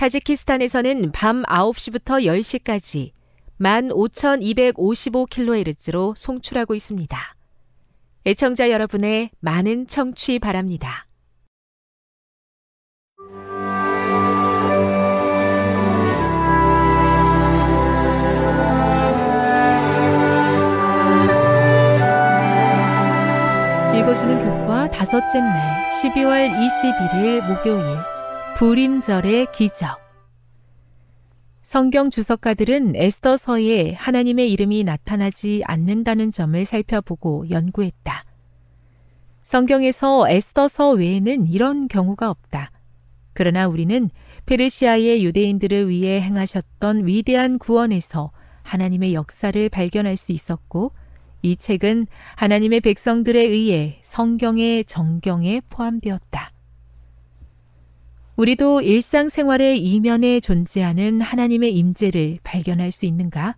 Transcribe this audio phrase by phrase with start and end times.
[0.00, 3.10] 타지키스탄에서는 밤 9시부터 10시까지
[3.60, 7.36] 15,255kHz로 송출하고 있습니다.
[8.24, 11.06] 애청자 여러분의 많은 청취 바랍니다.
[23.94, 27.98] 읽어주는 교과 다섯째 날 12월 21일 목요일
[28.56, 29.99] 불임절의 기적
[31.70, 38.24] 성경 주석가들은 에스더서에 하나님의 이름이 나타나지 않는다는 점을 살펴보고 연구했다.
[39.44, 42.72] 성경에서 에스더서 외에는 이런 경우가 없다.
[43.34, 44.10] 그러나 우리는
[44.46, 48.32] 페르시아의 유대인들을 위해 행하셨던 위대한 구원에서
[48.64, 50.90] 하나님의 역사를 발견할 수 있었고
[51.42, 56.50] 이 책은 하나님의 백성들에 의해 성경의 정경에 포함되었다.
[58.40, 63.54] 우리도 일상생활의 이면에 존재하는 하나님의 임재를 발견할 수 있는가?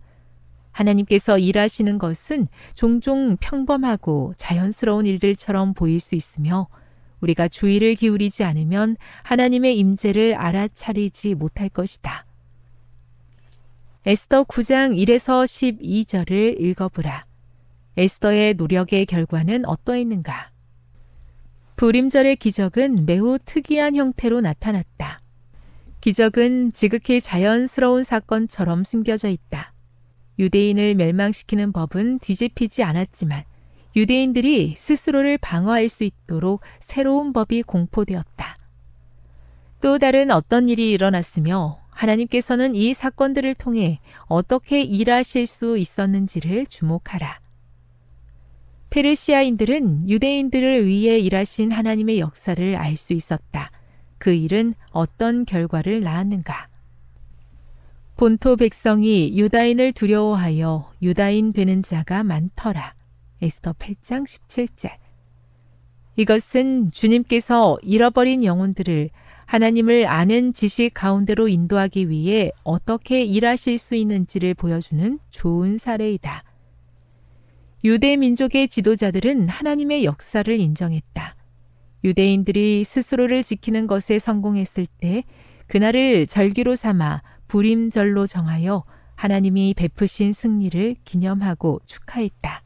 [0.71, 6.67] 하나님께서 일하시는 것은 종종 평범하고 자연스러운 일들처럼 보일 수 있으며
[7.21, 12.25] 우리가 주의를 기울이지 않으면 하나님의 임재를 알아차리지 못할 것이다.
[14.05, 17.25] 에스더 9장 1에서 12절을 읽어보라.
[17.95, 20.52] 에스더의 노력의 결과는 어떠했는가?
[21.75, 25.21] 불임절의 기적은 매우 특이한 형태로 나타났다.
[26.01, 29.73] 기적은 지극히 자연스러운 사건처럼 숨겨져 있다.
[30.39, 33.43] 유대인을 멸망시키는 법은 뒤집히지 않았지만
[33.95, 38.57] 유대인들이 스스로를 방어할 수 있도록 새로운 법이 공포되었다.
[39.81, 47.42] 또 다른 어떤 일이 일어났으며 하나님께서는 이 사건들을 통해 어떻게 일하실 수 있었는지를 주목하라.
[48.93, 53.71] 페르시아인들은 유대인들을 위해 일하신 하나님의 역사를 알 수 있었다.
[54.19, 56.67] 그 일은 어떤 결과를 낳았는가?
[58.15, 62.93] 본토 백성이 유다인을 두려워하여 유다인 되는 자가 많더라.
[63.41, 64.91] 에스더 8장 17절.
[66.15, 69.09] 이것은 주님께서 잃어버린 영혼들을
[69.47, 76.43] 하나님을 아는 지식 가운데로 인도하기 위해 어떻게 일하실 수 있는지를 보여주는 좋은 사례이다.
[77.85, 81.35] 유대 민족의 지도자들은 하나님의 역사를 인정했다.
[82.05, 85.23] 유대인들이 스스로를 지키는 것에 성공했을 때
[85.67, 88.85] 그날을 절기로 삼아 불임절로 정하여
[89.15, 92.63] 하나님이 베푸신 승리를 기념하고 축하했다.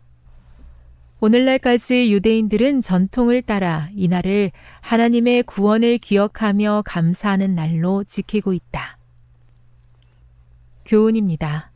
[1.19, 9.00] 오늘날까지 유대인들은 전통을 따라 이날을 하나님의 구원을 기억하며 감사하는 날로 지키고 있다.
[10.86, 11.72] 교훈입니다.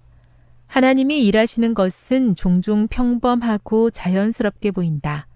[0.72, 5.28] 하나님이 일하시는 것은 종종 평범하고 자연스럽게 보인다.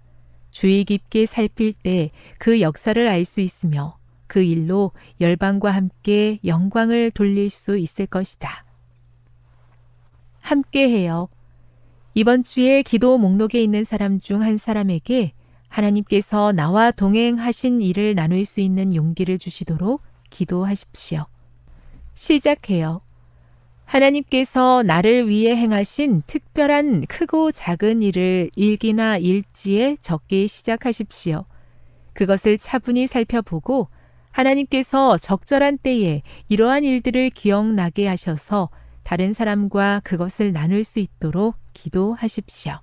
[0.50, 3.98] 주의 깊게 살필 때 그 역사를 알 수 있으며
[4.28, 8.64] 그 일로 열방과 함께 영광을 돌릴 수 있을 것이다.
[10.40, 11.28] 함께 해요.
[12.14, 15.34] 이번 주에 기도 목록에 있는 사람 중 한 사람에게
[15.68, 21.26] 하나님께서 나와 동행하신 일을 나눌 수 있는 용기를 주시도록 기도하십시오.
[22.14, 23.02] 시작해요.
[23.86, 31.46] 하나님께서 나를 위해 행하신 특별한 크고 작은 일을 일기나 일지에 적기 시작하십시오.
[32.14, 33.90] 그것을 차분히 살펴보고
[34.32, 38.70] 하나님께서 적절한 때에 이러한 일들을 기억나게 하셔서
[39.04, 42.80] 다른 사람과 그것을 나눌 수 있도록 기도하십시오.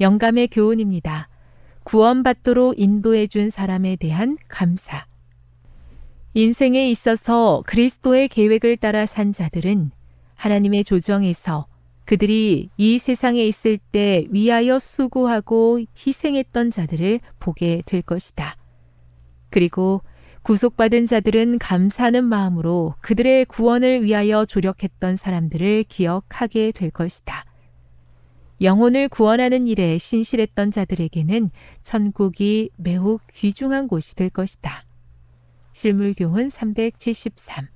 [0.00, 1.28] 영감의 교훈입니다.
[1.84, 5.06] 구원받도록 인도해 준 사람에 대한 감사.
[6.36, 9.92] 인생에 있어서 그리스도의 계획을 따라 산 자들은
[10.34, 11.68] 하나님의 조정에서
[12.04, 18.56] 그들이 이 세상에 있을 때 위하여 수고하고 희생했던 자들을 보게 될 것이다.
[19.48, 20.02] 그리고
[20.42, 27.44] 구속받은 자들은 감사하는 마음으로 그들의 구원을 위하여 조력했던 사람들을 기억하게 될 것이다.
[28.60, 31.50] 영혼을 구원하는 일에 신실했던 자들에게는
[31.84, 34.84] 천국이 매우 귀중한 곳이 될 것이다.
[35.74, 37.66] 실물교훈 373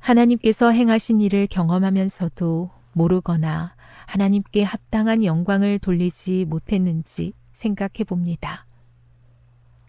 [0.00, 3.74] 하나님께서 행하신 일을 경험하면서도 모르거나
[4.06, 8.66] 하나님께 합당한 영광을 돌리지 못했는지 생각해 봅니다.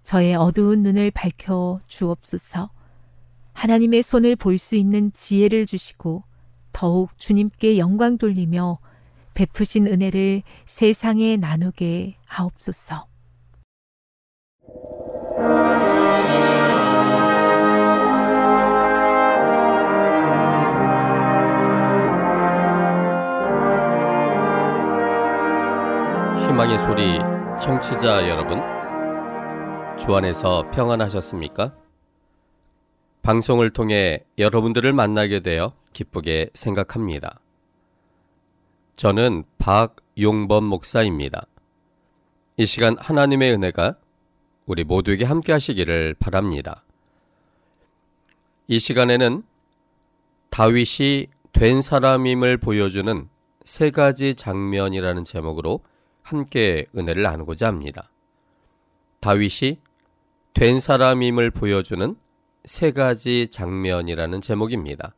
[0.04, 2.70] 저의 어두운 눈을 밝혀 주옵소서
[3.54, 6.24] 하나님의 손을 볼 수 있는 지혜를 주시고
[6.72, 8.78] 더욱 주님께 영광 돌리며
[9.34, 13.08] 베푸신 은혜를 세상에 나누게 하옵소서.
[26.60, 27.20] 희망의 소리
[27.62, 28.60] 청취자 여러분
[29.98, 31.74] 주 안에서 평안하셨습니까?
[33.22, 37.40] 방송을 통해 여러분들을 만나게 되어 기쁘게 생각합니다.
[38.98, 41.44] 저는 박용범 목사입니다.
[42.58, 43.96] 이 시간 하나님의 은혜가
[44.66, 46.84] 우리 모두에게 함께 하시기를 바랍니다.
[48.68, 49.44] 이 시간에는
[50.50, 53.30] 다윗이 된 사람임을 보여주는
[53.64, 55.80] 세 가지 장면이라는 제목으로
[56.30, 58.12] 함께 은혜를 나누고자 합니다.
[59.20, 59.80] 다윗이
[60.54, 62.16] 된 사람임을 보여주는
[62.66, 65.16] 세 가지 장면이라는 제목입니다.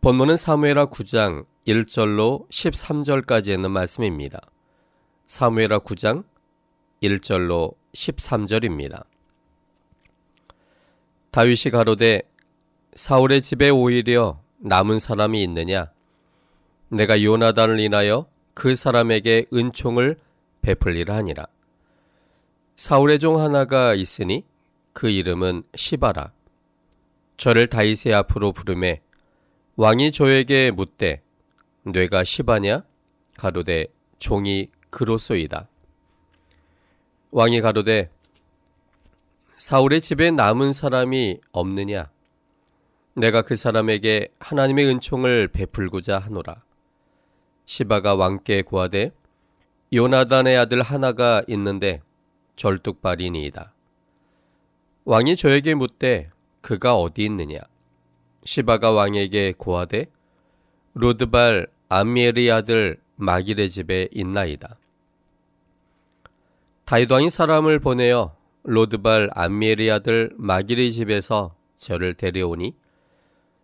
[0.00, 4.40] 본문은 사무엘하 9장 1절로 13절까지 있는 말씀입니다.
[5.26, 6.24] 사무엘하 9장
[7.02, 9.04] 1절로 13절입니다.
[11.30, 12.22] 다윗이 가로되
[12.94, 15.92] 사울의 집에 오히려 남은 사람이 있느냐
[16.88, 18.26] 내가 요나단을 인하여
[18.58, 20.16] 그 사람에게 은총을
[20.62, 21.46] 베풀리라 하니라.
[22.74, 24.44] 사울의 종 하나가 있으니
[24.92, 26.32] 그 이름은 시바라.
[27.36, 29.00] 저를 다윗의 앞으로 부르매
[29.76, 31.22] 왕이 저에게 묻되
[31.84, 32.82] 뇌가 시바냐?
[33.36, 33.86] 가로되
[34.18, 35.68] 종이 그로소이다.
[37.30, 38.10] 왕이 가로되
[39.56, 42.10] 사울의 집에 남은 사람이 없느냐?
[43.14, 46.66] 내가 그 사람에게 하나님의 은총을 베풀고자 하노라.
[47.68, 49.12] 시바가 왕께 고하되
[49.92, 52.00] 요나단의 아들 하나가 있는데
[52.56, 53.74] 절뚝발이니이다.
[55.04, 56.30] 왕이 저에게 묻되
[56.62, 57.58] 그가 어디 있느냐?
[58.42, 60.06] 시바가 왕에게 고하되
[60.94, 64.78] 로드발 암미엘의 아들 마길의 집에 있나이다.
[66.86, 72.74] 다윗 왕이 사람을 보내어 로드발 암미엘의 아들 마길의 집에서 저를 데려오니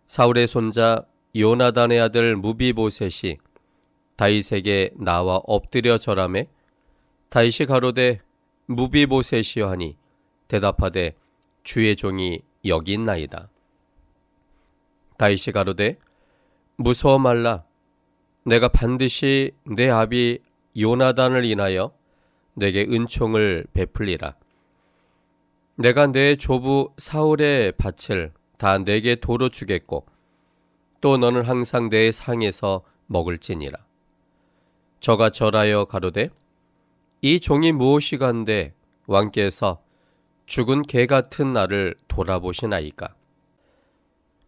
[0.05, 1.03] 사울의 손자
[1.35, 3.39] 요나단의 아들 무비보셋이
[4.15, 6.47] 다윗에게 나와 엎드려 절함에
[7.29, 8.19] 다윗이 가로되
[8.67, 9.97] 무비보셋이여 하니
[10.47, 11.15] 대답하되
[11.63, 13.49] 주의 종이 여기 있나이다.
[15.17, 15.97] 다윗이 가로되
[16.77, 17.63] 무서워 말라
[18.43, 20.39] 내가 반드시 내 아비
[20.77, 21.91] 요나단을 인하여
[22.53, 24.35] 내게 은총을 베풀리라.
[25.75, 30.05] 내가 내 조부 사울의 밭을 다 내게 도로 주겠고
[31.01, 33.84] 또 너는 항상 내 상에서 먹을지니라.
[35.05, 36.31] 저가 절하여 가로되
[37.21, 38.73] 이 종이 무엇이간데
[39.05, 39.79] 왕께서
[40.47, 43.13] 죽은 개 같은 나를 돌아보시나이까.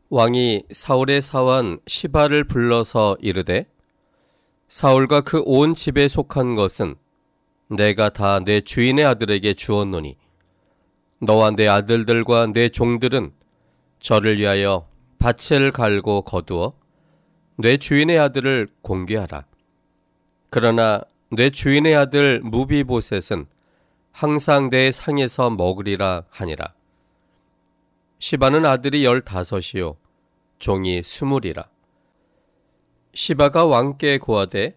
[0.09, 3.67] 왕이 사울의 사원 시바를 불러서 이르되
[4.67, 6.95] 사울과 그 온 집에 속한 것은
[7.67, 10.17] 내가 다 내 주인의 아들에게 주었노니
[11.21, 13.31] 너와 내 아들들과 내 종들은
[13.99, 16.73] 저를 위하여 밭을 갈고 거두어
[17.57, 19.45] 내 주인의 아들을 공개하라.
[20.59, 23.45] 그러나 내 주인의 아들 무비보셋은
[24.11, 26.73] 항상 내 상에서 먹으리라 하니라.
[28.17, 29.97] 시바는 아들이 열다섯이요
[30.57, 31.69] 종이 스물이라.
[33.13, 34.75] 시바가 왕께 고하되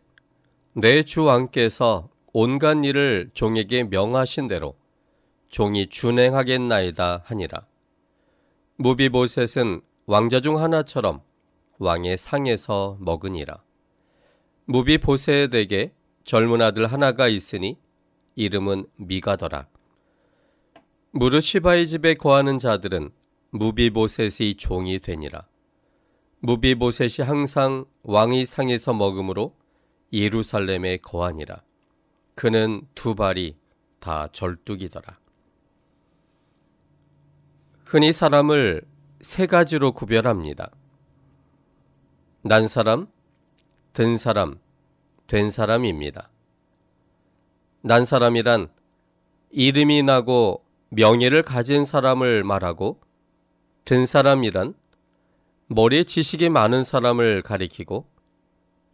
[0.75, 4.77] 내 주 왕께서 온갖 일을 종에게 명하신 대로
[5.49, 7.65] 종이 준행하겠나이다 하니라.
[8.77, 11.23] 무비보셋은 왕자 중 하나처럼
[11.79, 13.63] 왕의 상에서 먹으니라.
[14.65, 15.93] 무비 보셋에게
[16.25, 17.79] 젊은 아들 하나가 있으니
[18.37, 19.67] 이름은 미가더라.
[21.13, 23.11] 무릇 시바의 집에 거하는 자들은
[23.51, 25.47] 무비보셋의 종이 되니라.
[26.41, 29.57] 무비보셋이 항상 왕의 상에서 먹으므로
[30.13, 31.63] 예루살렘에 거하니라.
[32.35, 33.57] 그는 두 발이
[33.99, 35.19] 다 절뚝이더라.
[37.85, 38.83] 흔히 사람을
[39.21, 40.71] 세 가지로 구별합니다.
[42.43, 43.09] 난 사람,
[44.01, 44.59] 든 사람,
[45.27, 46.31] 된 사람입니다.
[47.83, 48.71] 난 사람이란
[49.51, 52.99] 이름이 나고 명예를 가진 사람을 말하고
[53.85, 54.73] 든 사람이란
[55.67, 58.07] 머리에 지식이 많은 사람을 가리키고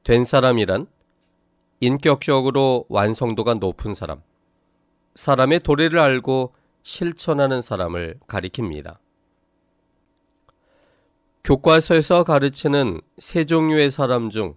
[0.03, 0.89] 된 사람이란
[1.79, 4.23] 인격적으로 완성도가 높은 사람,
[5.15, 8.99] 사람의 도리를 알고 실천하는 사람을 가리킵니다.
[11.45, 14.57] 교과서에서 가르치는 세 종류의 사람 중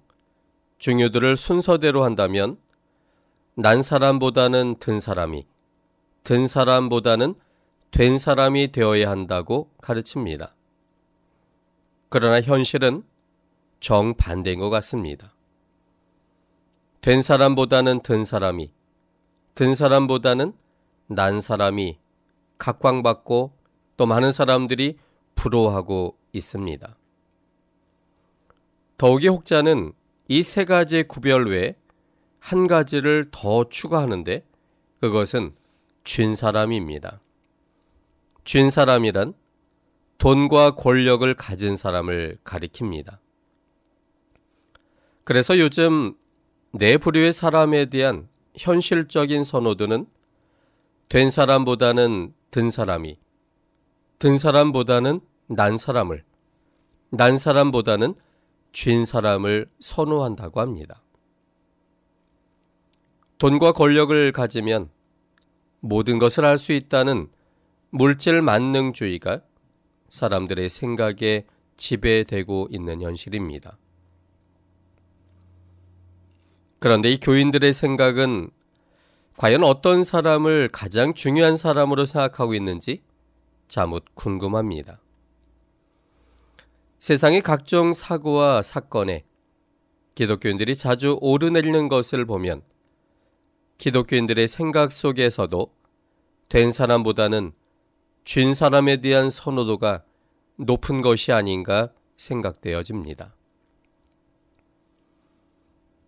[0.79, 2.57] 중요들을 순서대로 한다면
[3.53, 5.45] 난 사람보다는 든 사람이,
[6.23, 7.35] 든 사람보다는
[7.91, 10.55] 된 사람이 되어야 한다고 가르칩니다.
[12.07, 13.03] 그러나 현실은
[13.81, 15.33] 정반대인 것 같습니다.
[17.01, 18.71] 된 사람보다는 든 사람이,
[19.55, 20.53] 든 사람보다는
[21.07, 21.99] 난 사람이
[22.57, 23.51] 각광받고
[23.97, 24.97] 또 많은 사람들이
[25.35, 26.95] 부러워하고 있습니다.
[28.97, 29.93] 더욱이 혹자는
[30.29, 31.75] 이 세 가지의 구별 외에
[32.39, 34.45] 한 가지를 더 추가하는데
[35.01, 35.55] 그것은
[36.03, 37.19] 쥔 사람입니다.
[38.45, 39.33] 쥔 사람이란
[40.19, 43.17] 돈과 권력을 가진 사람을 가리킵니다.
[45.23, 46.15] 그래서 요즘
[46.71, 50.05] 내 부류의 사람에 대한 현실적인 선호도는
[51.07, 53.17] 된 사람보다는 든 사람이,
[54.19, 56.23] 든 사람보다는 난 사람을,
[57.09, 58.13] 난 사람보다는
[58.71, 61.01] 쥔 사람을 선호한다고 합니다.
[63.37, 64.89] 돈과 권력을 가지면
[65.79, 67.29] 모든 것을 할 수 있다는
[67.89, 69.41] 물질 만능주의가
[70.09, 71.45] 사람들의 생각에
[71.77, 73.77] 지배되고 있는 현실입니다.
[76.79, 78.49] 그런데 이 교인들의 생각은
[79.37, 83.01] 과연 어떤 사람을 가장 중요한 사람으로 생각하고 있는지
[83.69, 84.99] 자못 궁금합니다.
[86.99, 89.23] 세상의 각종 사고와 사건에
[90.15, 92.61] 기독교인들이 자주 오르내리는 것을 보면
[93.77, 95.73] 기독교인들의 생각 속에서도
[96.49, 97.53] 된 사람보다는
[98.25, 100.03] 쥔 사람에 대한 선호도가
[100.57, 103.33] 높은 것이 아닌가 생각되어집니다.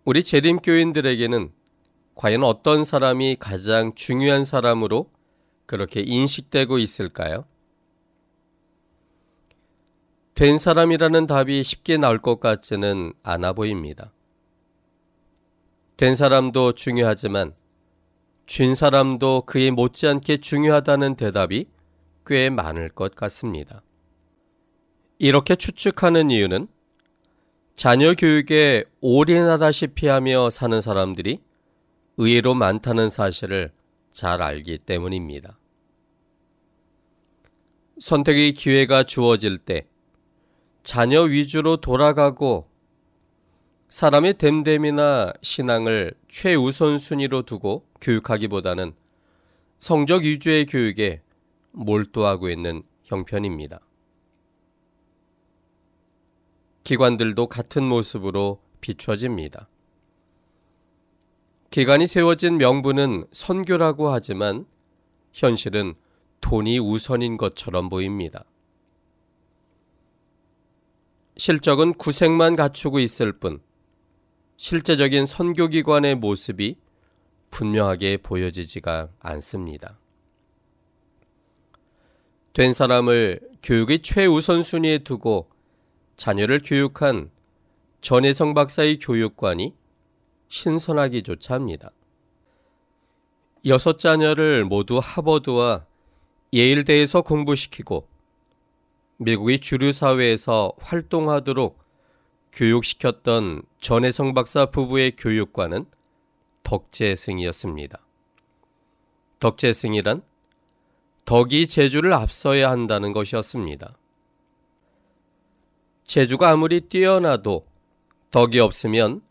[0.04, 1.54] 우리 재림교인들에게는
[2.16, 5.10] 과연 어떤 사람이 가장 중요한 사람으로
[5.66, 7.46] 그렇게 인식되고 있을까요?
[10.36, 14.14] 된 사람이라는 답이 쉽게 나올 것 같지는 않아 보입니다.
[15.98, 17.54] 된 사람도 중요하지만
[18.48, 21.68] 쥔 사람도 그에 못지않게 중요하다는 대답이
[22.26, 23.84] 꽤 많을 것 같습니다.
[25.20, 26.68] 이렇게 추측하는 이유는
[27.76, 31.40] 자녀 교육에 올인하다시피 하며 사는 사람들이
[32.18, 33.72] 의외로 많다는 사실을
[34.12, 35.58] 잘 알기 때문입니다.
[38.00, 39.88] 선택의 기회가 주어질 때
[40.84, 42.68] 자녀 위주로 돌아가고
[43.90, 48.94] 사람의 됨됨이나 신앙을 최우선 순위로 두고 교육하기보다는
[49.80, 51.22] 성적 위주의 교육에
[51.72, 53.80] 몰두하고 있는 형편입니다.
[56.84, 59.68] 기관들도 같은 모습으로 비춰집니다.
[61.70, 64.66] 기관이 세워진 명분은 선교라고 하지만
[65.32, 65.94] 현실은
[66.42, 68.44] 돈이 우선인 것처럼 보입니다.
[71.44, 73.64] 실적은 구색만 갖추고 있을 뿐
[74.58, 76.78] 실제적인 선교기관의 모습이
[77.50, 79.98] 분명하게 보여지지가 않습니다.
[82.54, 85.50] 된 사람을 교육의 최우선순위에 두고
[86.16, 87.32] 자녀를 교육한
[88.02, 89.74] 전혜성 박사의 교육관이
[90.48, 91.90] 신선하기조차 합니다.
[93.66, 95.88] 여섯 자녀를 모두 하버드와
[96.54, 98.11] 예일대에서 공부시키고
[99.24, 101.78] 미국의 주류 사회에서 활동하도록
[102.54, 105.86] 교육시켰던 전혜성 박사 부부의 교육관은
[106.64, 108.00] 덕재승이었습니다.
[109.40, 110.24] 덕재승이란
[111.26, 113.96] 덕이 제주를 앞서야 한다는 것이었습니다.
[116.06, 117.68] 재주가 아무리 뛰어나도
[118.32, 119.22] 덕이 없으면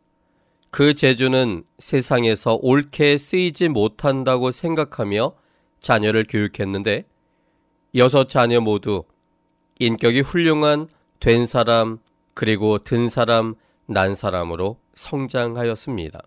[0.70, 5.32] 그 재주는 세상에서 옳게 쓰이지 못한다고 생각하며
[5.80, 7.06] 자녀를 교육했는데
[7.96, 9.02] 여섯 자녀 모두
[9.80, 10.88] 인격이 훌륭한
[11.20, 11.98] 된 사람
[12.34, 13.54] 그리고 든 사람
[13.86, 16.20] 난 사람으로 성장하였습니다.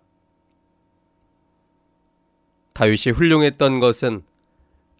[2.72, 4.24] 다윗이 훌륭했던 것은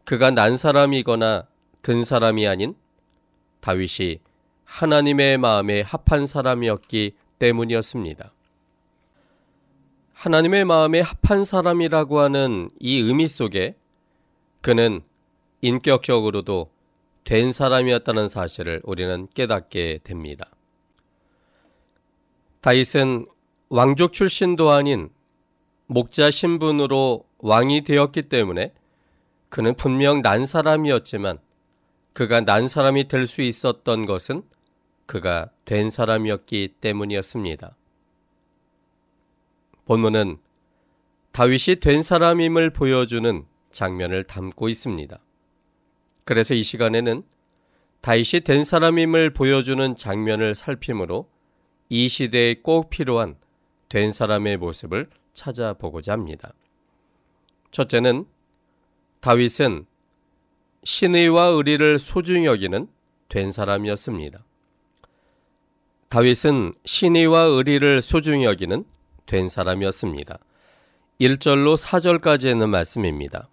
[0.04, 1.48] 그가 난 사람이거나
[1.82, 2.76] 든 사람이 아닌
[3.60, 4.20] 다윗이
[4.64, 8.32] 하나님의 마음에 합한 사람이었기 때문이었습니다.
[10.12, 13.74] 하나님의 마음에 합한 사람이라고 하는 이 의미 속에
[14.60, 15.02] 그는
[15.60, 16.73] 인격적으로도
[17.24, 20.50] 된 사람이었다는 사실을 우리는 깨닫게 됩니다.
[22.60, 23.26] 다윗은
[23.68, 25.10] 왕족 출신도 아닌
[25.86, 28.72] 목자 신분으로 왕이 되었기 때문에
[29.48, 31.38] 그는 분명 난 사람이었지만
[32.12, 34.42] 그가 난 사람이 될 수 있었던 것은
[35.06, 37.76] 그가 된 사람이었기 때문이었습니다.
[39.84, 40.38] 본문은
[41.32, 45.18] 다윗이 된 사람임을 보여주는 장면을 담고 있습니다.
[46.24, 47.22] 그래서 이 시간에는
[48.00, 51.28] 다윗이 된 사람임을 보여주는 장면을 살피므로
[51.88, 53.36] 이 시대에 꼭 필요한
[53.88, 56.52] 된 사람의 모습을 찾아보고자 합니다.
[57.70, 58.26] 첫째는
[59.20, 59.86] 다윗은
[60.84, 62.88] 신의와 의리를 소중히 여기는
[63.28, 64.44] 된 사람이었습니다.
[66.08, 68.84] 다윗은 신의와 의리를 소중히 여기는
[69.26, 70.38] 된 사람이었습니다.
[71.20, 73.48] 1절로 4절까지 있는 말씀입니다.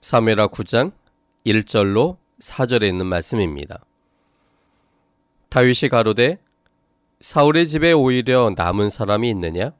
[0.00, 0.92] 사무엘하 9장
[1.46, 3.84] 1절로 4절에 있는 말씀입니다.
[5.48, 6.38] 다윗이 가로되
[7.20, 9.70] 사울의 집에 오히려 남은 사람이 있느냐?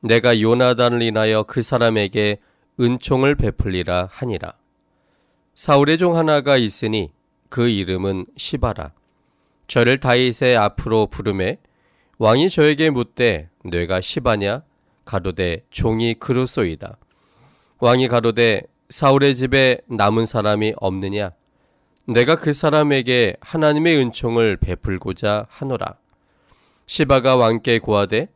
[0.00, 2.38] 내가 요나단을 인하여 그 사람에게
[2.80, 4.54] 은총을 베풀리라 하니라.
[5.54, 7.12] 사울의 종 하나가 있으니
[7.48, 8.92] 그 이름은 시바라.
[9.68, 11.58] 저를 다윗의 앞으로 부름에
[12.18, 14.62] 왕이 저에게 묻되 뇌가 시바냐?
[15.04, 16.98] 가로되 종이 그루소이다.
[17.78, 21.30] 왕이 가로되 사울의 집에 남은 사람이 없느냐?
[22.06, 25.94] 내가 그 사람에게 하나님의 은총을 베풀고자 하노라.
[26.86, 28.28] 시바가 왕께 고하되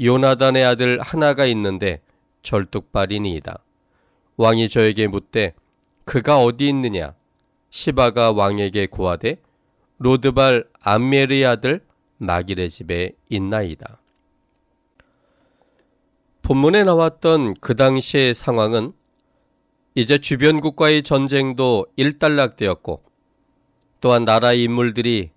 [0.00, 2.00] 요나단의 아들 하나가 있는데
[2.42, 3.58] 절뚝발이니이다.
[4.36, 5.54] 왕이 저에게 묻되
[6.04, 7.14] 그가 어디 있느냐?
[7.70, 9.38] 시바가 왕에게 고하되
[9.98, 11.84] 로드발 암메르의 아들
[12.18, 14.00] 마길의 집에 있나이다.
[16.42, 18.92] 본문에 나왔던 그 당시의 상황은
[19.94, 23.02] 이제 주변국과의 전쟁도 일단락되었고
[24.00, 25.30] 또한 나라의 인물들이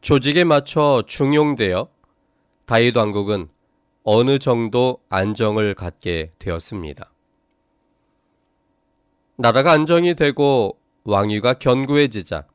[0.00, 1.88] 조직에 맞춰 중용되어
[2.66, 3.48] 다윗 왕국은
[4.04, 7.10] 어느 정도 안정을 갖게 되었습니다.
[9.36, 12.46] 나라가 안정이 되고 왕위가 견고해지자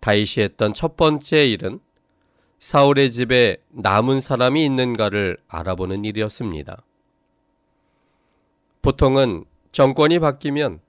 [0.00, 1.80] 다윗이 했던 첫 번째 일은
[2.60, 6.82] 사울의 집에 남은 사람이 있는가를 알아보는 일이었습니다.
[8.82, 10.80] 보통은 정권이 바뀌면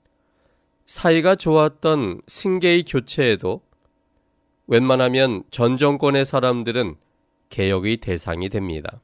[0.86, 3.62] 사이가 좋았던 승계의 교체에도
[4.66, 6.96] 웬만하면 전 정권의 사람들은
[7.48, 9.00] 개혁의 대상이 됩니다.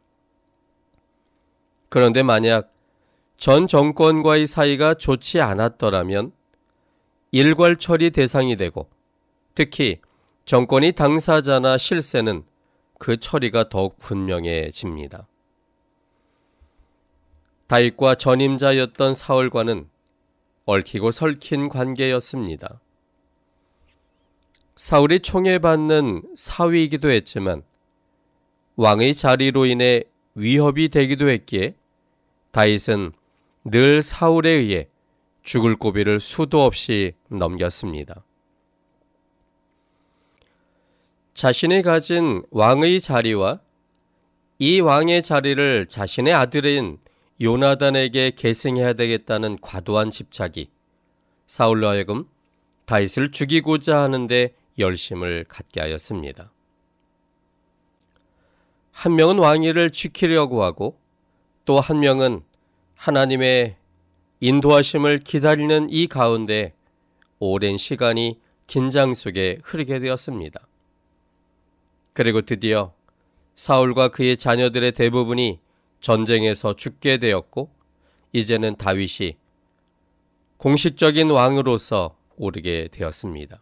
[1.88, 2.72] 그런데 만약
[3.36, 6.32] 전 정권과의 사이가 좋지 않았더라면
[7.32, 8.88] 일괄 처리 대상이 되고
[9.54, 10.00] 특히
[10.44, 12.44] 정권이 당사자나 실세는
[12.98, 15.26] 그 처리가 더욱 분명해집니다.
[17.66, 19.88] 다윗과 전임자였던 사울과는
[20.66, 22.80] 얽히고 설킨 관계였습니다.
[24.76, 27.62] 사울이 총애받는 사위이기도 했지만
[28.76, 31.74] 왕의 자리로 인해 위협이 되기도 했기에
[32.50, 33.12] 다윗은
[33.64, 34.88] 늘 사울에 의해
[35.42, 38.22] 죽을 고비를 수도 없이 넘겼습니다.
[41.34, 43.60] 자신이 가진 왕의 자리와
[44.58, 46.98] 이 왕의 자리를 자신의 아들인
[47.40, 50.68] 요나단에게 계승해야 되겠다는 과도한 집착이
[51.46, 52.26] 사울로 하여금
[52.86, 56.50] 다윗을 죽이고자 하는데 열심을 갖게 하였습니다.
[58.92, 60.98] 한 명은 왕위를 지키려고 하고
[61.64, 62.42] 또 한 명은
[62.94, 63.76] 하나님의
[64.40, 66.72] 인도하심을 기다리는 이 가운데
[67.38, 70.66] 오랜 시간이 긴장 속에 흐르게 되었습니다.
[72.14, 72.94] 그리고 드디어
[73.54, 75.58] 사울과 그의 자녀들의 대부분이
[76.00, 77.70] 전쟁에서 죽게 되었고
[78.32, 79.36] 이제는 다윗이
[80.58, 83.60] 공식적인 왕으로서 오르게 되었습니다.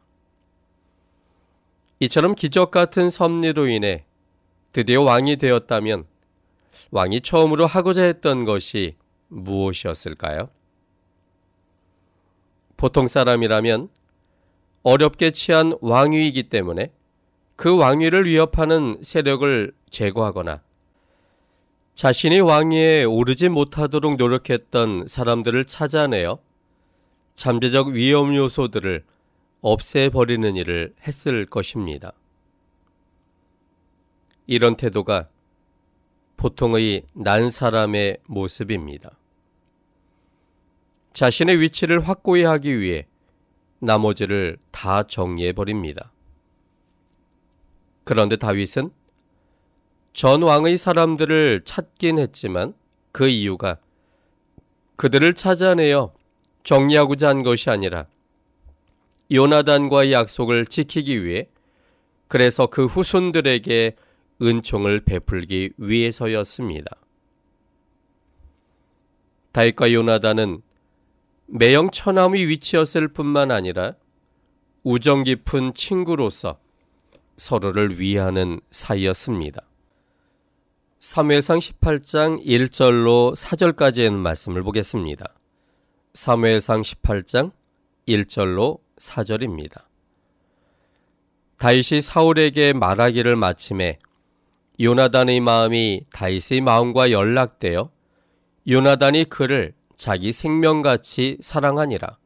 [2.00, 4.04] 이처럼 기적 같은 섭리로 인해
[4.72, 6.06] 드디어 왕이 되었다면
[6.90, 8.96] 왕이 처음으로 하고자 했던 것이
[9.28, 10.50] 무엇이었을까요?
[12.76, 13.88] 보통 사람이라면
[14.82, 16.92] 어렵게 취한 왕위이기 때문에
[17.56, 20.62] 그 왕위를 위협하는 세력을 제거하거나
[21.94, 26.40] 자신이 왕위에 오르지 못하도록 노력했던 사람들을 찾아내어
[27.36, 29.04] 잠재적 위험 요소들을
[29.60, 32.12] 없애버리는 일을 했을 것입니다.
[34.46, 35.28] 이런 태도가
[36.36, 39.16] 보통의 난 사람의 모습입니다.
[41.12, 43.06] 자신의 위치를 확고히 하기 위해
[43.78, 46.10] 나머지를 다 정리해 버립니다.
[48.02, 48.90] 그런데 다윗은
[50.14, 52.72] 전 왕의 사람들을 찾긴 했지만
[53.10, 53.78] 그 이유가
[54.94, 56.12] 그들을 찾아내어
[56.62, 58.06] 정리하고자 한 것이 아니라
[59.32, 61.48] 요나단과의 약속을 지키기 위해
[62.28, 63.96] 그래서 그 후손들에게
[64.40, 66.96] 은총을 베풀기 위해서였습니다.
[69.50, 70.62] 다윗과 요나단은
[71.46, 73.94] 매형 처남의 위치였을 뿐만 아니라
[74.84, 76.60] 우정 깊은 친구로서
[77.36, 79.62] 서로를 위하는 사이였습니다.
[81.04, 85.34] 3회상 18장 1절로 4절까지의 말씀을 보겠습니다.
[86.14, 87.52] 3회상 18장
[88.08, 89.82] 1절로 4절입니다.
[91.58, 93.98] 다윗이 사울에게 말하기를 마침에
[94.80, 97.90] 요나단의 마음이 다윗의 마음과 연락되어
[98.66, 102.16] 요나단이 그를 자기 생명같이 사랑하니라.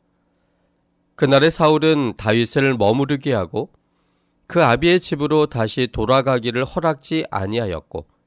[1.16, 3.70] 그날의 사울은 다윗을 머무르게 하고
[4.46, 8.17] 그 아비의 집으로 다시 돌아가기를 허락지 아니하였고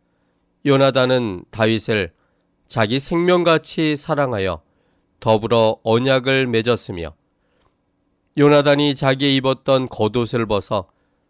[0.65, 2.13] 요나단은 다윗을
[2.67, 4.61] 자기 생명같이 사랑하여
[5.19, 7.15] 더불어 언약을 맺었으며
[8.37, 10.87] 요나단이 자기 입었던 겉옷을 벗어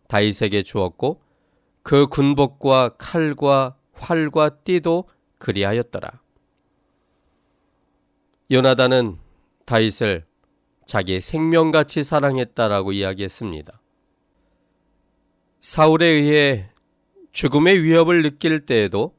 [0.07, 1.21] 다윗에게 주었고
[1.81, 5.05] 그 군복과 칼과 활과 띠도
[5.39, 6.21] 그리하였더라.
[8.51, 9.17] 요나단은
[9.65, 10.25] 다윗을
[10.85, 13.81] 자기 생명같이 사랑했다라고 이야기했습니다.
[15.61, 16.69] 사울에 의해
[17.31, 19.15] 죽음의 위협을 느낄 때에도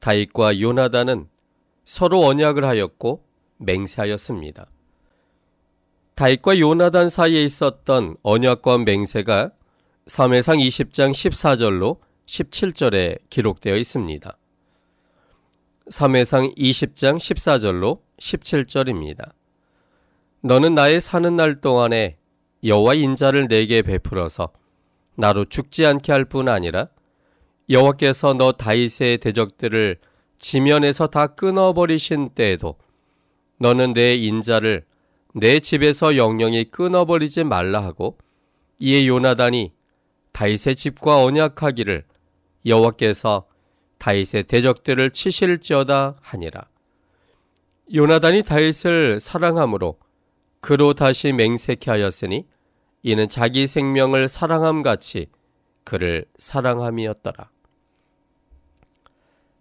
[0.00, 1.28] 다윗과 요나단은
[1.84, 3.24] 서로 언약을 하였고
[3.58, 4.66] 맹세하였습니다.
[6.14, 9.52] 다윗과 요나단 사이에 있었던 언약과 맹세가
[10.06, 14.36] 3회상 20장 14절로 17절에 기록되어 있습니다.
[15.88, 19.32] 3회상 20장 14절로 17절입니다.
[20.42, 22.16] 너는 나의 사는 날 동안에
[22.64, 24.50] 여호와 인자를 내게 베풀어서
[25.16, 26.88] 나로 죽지 않게 할 뿐 아니라
[27.70, 29.98] 여호와께서 너 다윗의 대적들을
[30.40, 32.74] 지면에서 다 끊어버리신 때에도
[33.58, 34.84] 너는 내 인자를
[35.34, 38.18] 내 집에서 영영이 끊어버리지 말라 하고
[38.80, 39.72] 이에 요나단이
[40.32, 42.04] 다윗의 집과 언약하기를
[42.66, 43.46] 여호와께서
[43.98, 46.62] 다윗의 대적들을 치실지어다 하니라.
[47.94, 49.98] 요나단이 다윗을 사랑함으로
[50.60, 52.46] 그로 다시 맹세케 하였으니
[53.02, 55.26] 이는 자기 생명을 사랑함 같이
[55.84, 57.50] 그를 사랑함이었더라.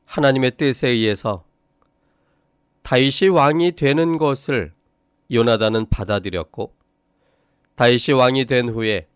[0.10, 1.46] 하나님의 뜻에 의해서
[2.82, 4.74] 다윗이 왕이 되는 것을
[5.32, 6.74] 요나단은 받아들였고
[7.76, 9.08] 다윗이 왕이 된 후에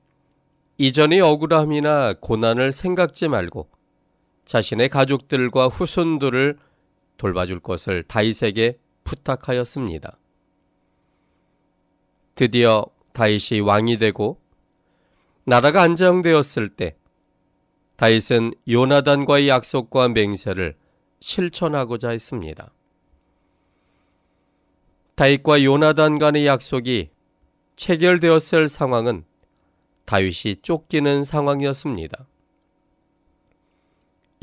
[0.78, 3.70] 이전의 억울함이나 고난을 생각지 말고
[4.46, 6.60] 자신의 가족들과 후손들을
[7.18, 10.20] 돌봐줄 것을 다윗에게 부탁하였습니다.
[12.36, 14.40] 드디어 다윗이 왕이 되고
[15.44, 16.96] 나라가 안정되었을 때
[17.96, 20.83] 다윗은 요나단과의 약속과 맹세를
[21.24, 22.74] 실천하고자 했습니다.
[25.16, 27.12] 다윗과 요나단 간의 약속이
[27.78, 29.24] 체결되었을 상황은
[30.04, 32.28] 다윗이 쫓기는 상황이었습니다.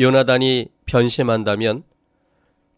[0.01, 1.85] 요나단이 변심한다면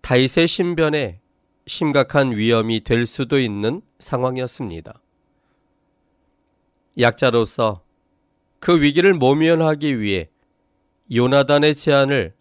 [0.01, 1.21] 다윗의 신변에
[1.69, 5.01] 심각한 위험이 될 수도 있는 상황이었습니다.
[6.99, 7.85] 약자로서
[8.59, 10.29] 그 위기를 모면하기 위해
[11.15, 12.35] 요나단의 제안을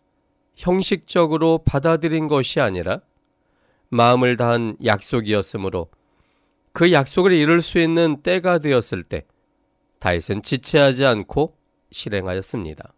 [0.56, 3.02] 형식적으로 받아들인 것이 아니라
[3.90, 5.90] 마음을 다한 약속이었으므로
[6.74, 9.26] 그 약속을 이룰 수 있는 때가 되었을 때
[10.00, 11.58] 다윗은 지체하지 않고
[11.92, 12.94] 실행하였습니다.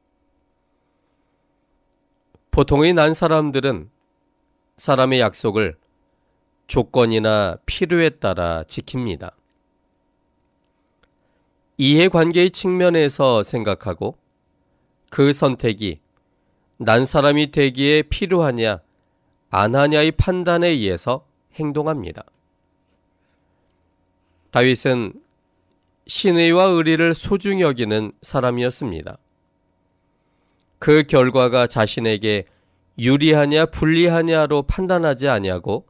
[2.52, 3.90] 보통의 난 사람들은
[4.78, 5.76] 사람의 약속을
[6.68, 9.34] 조건이나 필요에 따라 지킵니다.
[11.78, 14.18] 이해관계의 측면에서 생각하고
[15.10, 16.03] 그 선택이
[16.86, 18.82] 난 사람이 되기에 필요하냐
[19.50, 22.24] 안 하냐의 판단에 의해서 행동합니다.
[24.52, 25.14] 다윗은
[26.06, 29.18] 신의와 의리를 소중히 여기는 사람이었습니다.
[30.80, 32.46] 그 결과가 자신에게
[33.00, 35.88] 유리하냐 불리하냐로 판단하지 아니하고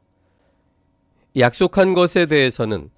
[1.36, 2.90] 약속한 것에 대해서는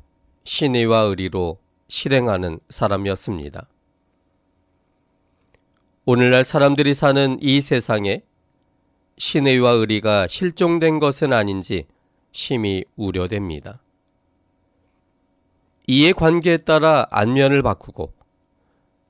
[0.44, 3.66] 신의와 의리로 실행하는 사람이었습니다.
[6.08, 8.22] 오늘날 사람들이 사는 이 세상에
[9.18, 11.86] 신의와 의리가 실종된 것은 아닌지
[12.30, 13.82] 심히 우려됩니다.
[15.88, 18.12] 이의 관계에 따라 안면을 바꾸고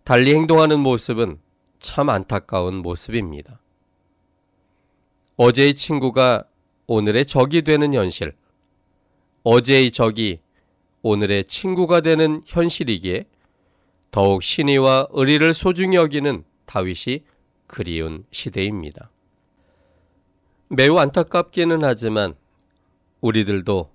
[0.05, 1.39] 달리 행동하는 모습은
[1.81, 3.61] 참 안타까운 모습입니다.
[5.37, 6.45] 어제의 친구가
[6.87, 8.35] 오늘의 적이 되는 현실,
[9.43, 10.41] 어제의 적이
[11.03, 13.27] 오늘의 친구가 되는 현실이기에
[14.11, 17.25] 더욱 신의와 의리를 소중히 여기는 다윗이
[17.67, 19.11] 그리운 시대입니다.
[20.69, 22.35] 매우 안타깝기는 하지만
[23.21, 23.91] 우리들도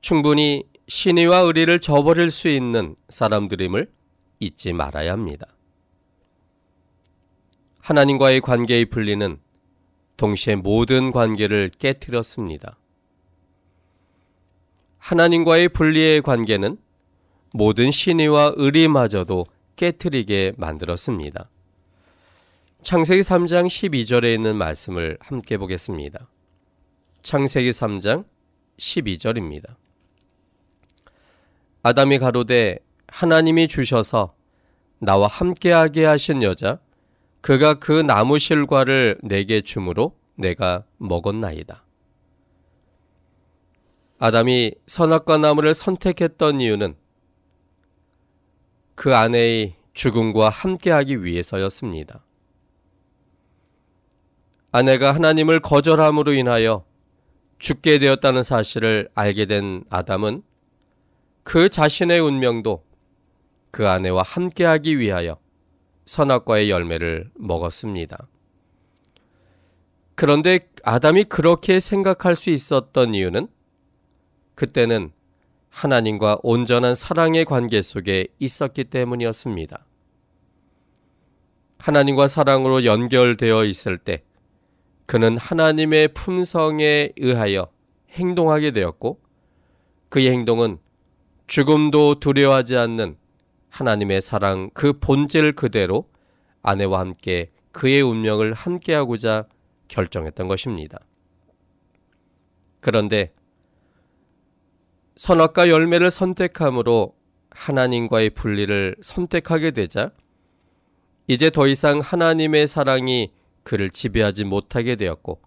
[0.00, 3.90] 충분히 신의와 의리를 저버릴 수 있는 사람들임을
[4.40, 5.46] 잊지 말아야 합니다.
[7.80, 9.38] 하나님과의 관계의 분리는
[10.16, 12.76] 동시에 모든 관계를 깨뜨렸습니다.
[14.98, 16.78] 하나님과의 분리의 관계는
[17.52, 21.48] 모든 신의와 의리마저도 깨뜨리게 만들었습니다.
[22.82, 26.28] 창세기 3장 12절에 있는 말씀을 함께 보겠습니다.
[27.22, 28.24] 창세기 3장
[28.76, 29.76] 12절입니다.
[31.84, 34.34] 아담이 가로되 하나님이 주셔서
[34.98, 36.80] 나와 함께하게 하신 여자
[37.40, 41.84] 그가 그 나무 실과를 내게 주므로 내가 먹었나이다.
[44.18, 46.96] 아담이 선악과 나무를 선택했던 이유는
[48.96, 52.24] 그 아내의 죽음과 함께하기 위해서였습니다.
[54.72, 56.84] 아내가 하나님을 거절함으로 인하여
[57.58, 60.42] 죽게 되었다는 사실을 알게 된 아담은
[61.44, 62.82] 그 자신의 운명도
[63.70, 65.38] 그 아내와 함께하기 위하여
[66.06, 68.26] 선악과의 열매를 먹었습니다.
[70.14, 73.48] 그런데 아담이 그렇게 생각할 수 있었던 이유는
[74.54, 75.12] 그때는
[75.68, 79.84] 하나님과 온전한 사랑의 관계 속에 있었기 때문이었습니다.
[81.78, 84.22] 하나님과 사랑으로 연결되어 있을 때
[85.12, 87.68] 그는 하나님의 품성에 의하여
[88.12, 89.20] 행동하게 되었고
[90.08, 90.78] 그의 행동은
[91.46, 93.18] 죽음도 두려워하지 않는
[93.68, 96.08] 하나님의 사랑 그 본질 그대로
[96.62, 99.48] 아내와 함께 그의 운명을 함께하고자
[99.88, 100.98] 결정했던 것입니다.
[102.80, 103.34] 그런데
[105.16, 107.14] 선악과 열매를 선택함으로
[107.50, 110.10] 하나님과의 분리를 선택하게 되자
[111.26, 113.30] 이제 더 이상 하나님의 사랑이
[113.62, 115.40] 그를 지배하지 못하게 되었고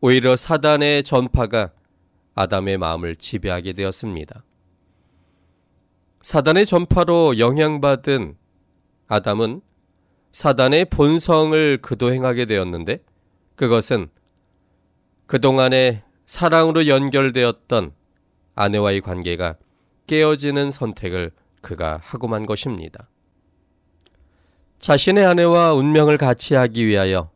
[0.00, 1.72] 오히려 사단의 전파가
[2.34, 4.44] 아담의 마음을 지배하게 되었습니다.
[6.22, 8.36] 사단의 전파로 영향받은
[9.08, 9.62] 아담은
[10.30, 13.02] 사단의 본성을 그도 행하게 되었는데
[13.56, 14.08] 그것은
[15.26, 17.92] 그동안의 사랑으로 연결되었던
[18.54, 19.56] 아내와의 관계가
[20.06, 23.08] 깨어지는 선택을 그가 하고 만 것입니다.
[24.78, 27.30] 자신의 아내와 운명을 같이 하기 위하여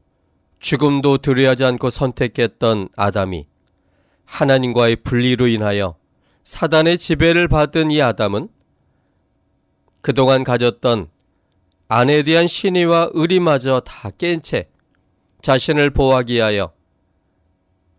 [0.62, 3.46] 죽음도 두려워하지 않고 선택했던 아담이
[4.24, 5.96] 하나님과의 분리로 인하여
[6.44, 8.48] 사단의 지배를 받은 이 아담은
[10.00, 11.10] 그동안 가졌던
[11.88, 14.68] 아내에 대한 신의와 의리마저 다 깬 채
[15.42, 16.72] 자신을 보호하기 위하여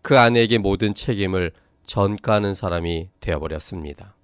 [0.02, 1.52] 그 아내에게 모든 책임을
[1.86, 4.16] 전가하는 사람이 되어버렸습니다.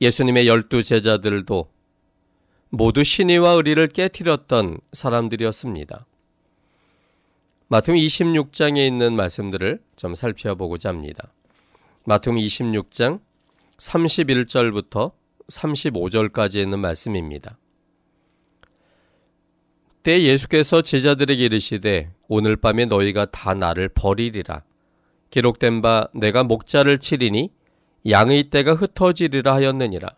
[0.00, 1.68] 예수님의 열두 제자들도
[2.70, 6.06] 모두 신의와 의리를 깨뜨렸던 사람들이었습니다.
[7.68, 11.32] 마태음 26장에 있는 말씀들을 좀 살펴보고자 합니다.
[12.04, 13.20] 마태음 26장
[13.78, 15.12] 31절부터
[15.48, 17.58] 35절까지 있는 말씀입니다.
[20.02, 24.62] 때 예수께서 제자들에게 이르시되 오늘 밤에 너희가 다 나를 버리리라.
[25.30, 27.50] 기록된 바 내가 목자를 치리니
[28.08, 30.08] 양의 떼가 흩어지리라 하였느니라.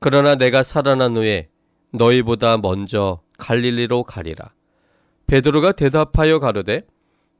[0.00, 1.48] 그러나 내가 살아난 후에
[1.94, 4.52] 너희보다 먼저 갈릴리로 가리라.
[5.26, 6.82] 베드로가 대답하여 가로되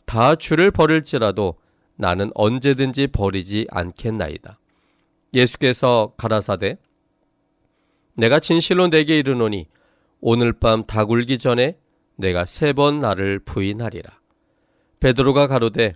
[0.06, 1.56] 다 주를 버릴지라도
[1.96, 4.58] 나는 언제든지 버리지 않겠나이다.
[5.34, 6.78] 예수께서 가라사대
[8.14, 9.66] 내가 진실로 내게 이르노니
[10.20, 11.76] 오늘 밤 다굴기 전에
[12.16, 14.10] 내가 세 번 나를 부인하리라.
[15.00, 15.94] 베드로가 가로되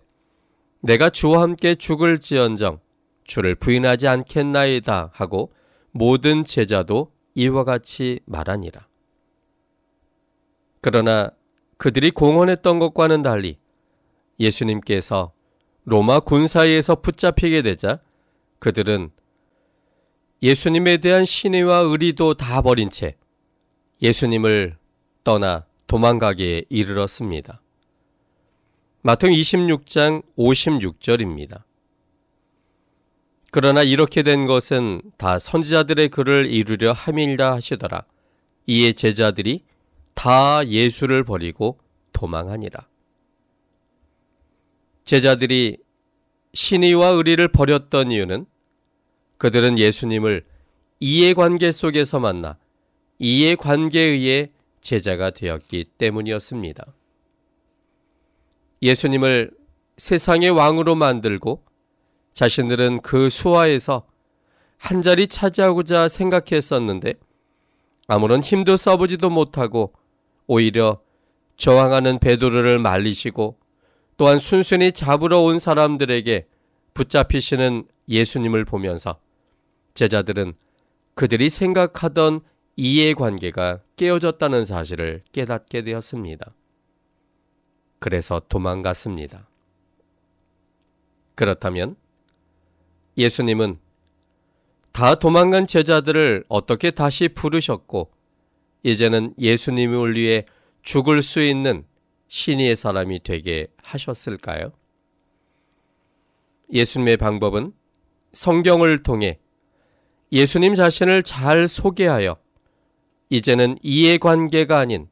[0.81, 2.81] 내가 주와 함께 죽을지언정
[3.25, 5.53] 주를 부인하지 않겠나이다 하고
[5.93, 8.89] 모든 제자도 이와 같이 말하니라.
[10.81, 11.31] 그러나
[11.77, 13.59] 그들이 공언했던 것과는 달리
[14.41, 15.33] 예수님께서
[15.85, 18.01] 로마 군사에서 붙잡히게 되자
[18.59, 19.11] 그들은
[20.43, 23.17] 예수님에 대한 신의와 의리도 다 버린 채
[24.03, 24.77] 예수님을
[25.23, 27.63] 떠나 도망가게 이르렀습니다.
[29.03, 31.68] 마태 26장 56절입니다.
[33.51, 38.05] 그러나 이렇게 된 것은 다 선지자들의 글을 이루려 함이라 하시더라.
[38.67, 39.65] 이에 제자들이
[40.15, 41.79] 다 예수를 버리고
[42.13, 42.87] 도망하니라.
[45.05, 45.79] 제자들이
[46.53, 48.45] 신의와 의리를 버렸던 이유는
[49.39, 50.45] 그들은 예수님을
[51.01, 52.59] 이해관계 속에서 만나
[53.19, 54.51] 이해관계에 의해
[54.83, 56.85] 제자가 되었기 때문이었습니다.
[58.83, 59.51] 예수님을
[59.97, 61.63] 세상의 왕으로 만들고
[62.39, 64.07] 자신들은 그 수하에서
[64.77, 67.15] 한 자리 차지하고자 생각했었는데
[68.07, 69.93] 아무런 힘도 써보지도 못하고
[70.47, 71.01] 오히려
[71.57, 73.59] 저항하는 베드로를 말리시고
[74.17, 76.47] 또한 순순히 잡으러 온 사람들에게
[76.95, 79.19] 붙잡히시는 예수님을 보면서
[79.95, 80.55] 제자들은
[81.15, 82.39] 그들이 생각하던
[82.77, 86.55] 이해관계가 깨어졌다는 사실을 깨닫게 되었습니다.
[87.99, 89.49] 그래서 도망갔습니다.
[91.35, 91.97] 그렇다면
[93.19, 93.81] 예수님은
[94.93, 98.13] 다 도망간 제자들을 어떻게 다시 부르셨고
[98.85, 100.45] 이제는 예수님을 위해
[100.83, 101.85] 죽을 수 있는
[102.29, 104.73] 신의의 사람이 되게 하셨을까요?
[106.73, 107.73] 예수님의 방법은
[108.33, 109.41] 성경을 통해
[110.31, 112.37] 예수님 자신을 잘 소개하여
[113.31, 115.09] 이제는 이해관계가 아닌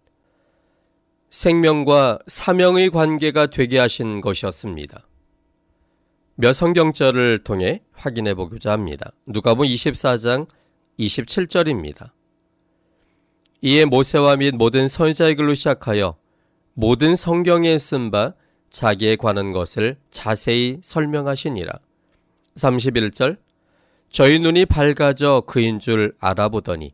[1.30, 5.06] 생명과 사명의 관계가 되게 하신 것이었습니다.
[6.38, 9.10] 몇 성경절을 통해 확인해 보고자 합니다.
[9.26, 10.46] 누가복음 24장
[10.98, 12.10] 27절입니다.
[13.62, 16.16] 이에 모세와 및 모든 선지자의 글로 시작하여
[16.74, 18.34] 모든 성경에 쓴 바
[18.68, 21.72] 자기에 관한 것을 자세히 설명하시니라.
[22.56, 23.38] 31절
[24.10, 26.92] 저희 눈이 밝아져 그인 줄 알아보더니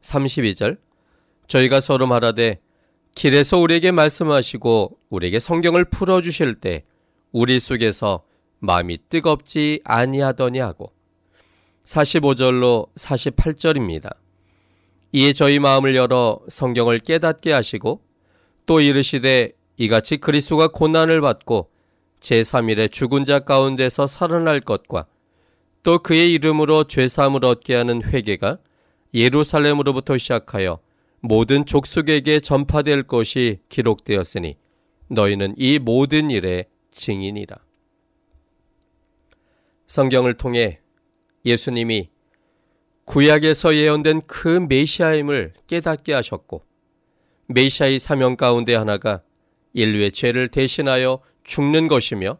[0.00, 0.78] 32절
[1.46, 2.60] 저희가 서로 말하되
[3.14, 6.84] 길에서 우리에게 말씀하시고 우리에게 성경을 풀어 주실 때
[7.32, 8.24] 우리 속에서
[8.60, 10.92] 마음이 뜨겁지 아니하더니 하고
[11.84, 14.14] 45절로 48절입니다.
[15.12, 18.02] 이에 저희 마음을 열어 성경을 깨닫게 하시고
[18.66, 21.70] 또 이르시되 이같이 그리스도가 고난을 받고
[22.20, 25.06] 제3일에 죽은 자 가운데서 살아날 것과
[25.82, 28.58] 또 그의 이름으로 죄사함을 얻게 하는 회개가
[29.14, 30.80] 예루살렘으로부터 시작하여
[31.20, 34.56] 모든 족속에게 전파될 것이 기록되었으니
[35.08, 37.56] 너희는 이 모든 일의 증인이라.
[39.88, 40.80] 성경을 통해
[41.44, 42.10] 예수님이
[43.06, 46.62] 구약에서 예언된 그 메시아임을 깨닫게 하셨고
[47.46, 49.22] 메시아의 사명 가운데 하나가
[49.72, 52.38] 인류의 죄를 대신하여 죽는 것이며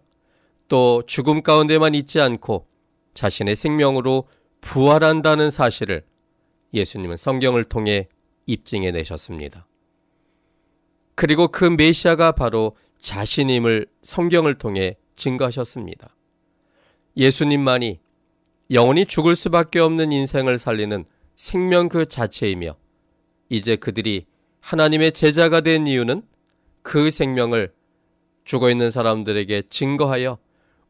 [0.68, 2.64] 또 죽음 가운데만 있지 않고
[3.14, 4.28] 자신의 생명으로
[4.60, 6.04] 부활한다는 사실을
[6.74, 8.08] 예수님은 성경을 통해
[8.44, 9.66] 입증해 내셨습니다.
[11.14, 16.14] 그리고 그 메시아가 바로 자신임을 성경을 통해 증거하셨습니다.
[17.16, 18.00] 예수님만이
[18.70, 21.04] 영원히 죽을 수밖에 없는 인생을 살리는
[21.36, 22.76] 생명 그 자체이며
[23.48, 24.26] 이제 그들이
[24.60, 26.22] 하나님의 제자가 된 이유는
[26.82, 27.72] 그 생명을
[28.44, 30.38] 죽어 있는 사람들에게 증거하여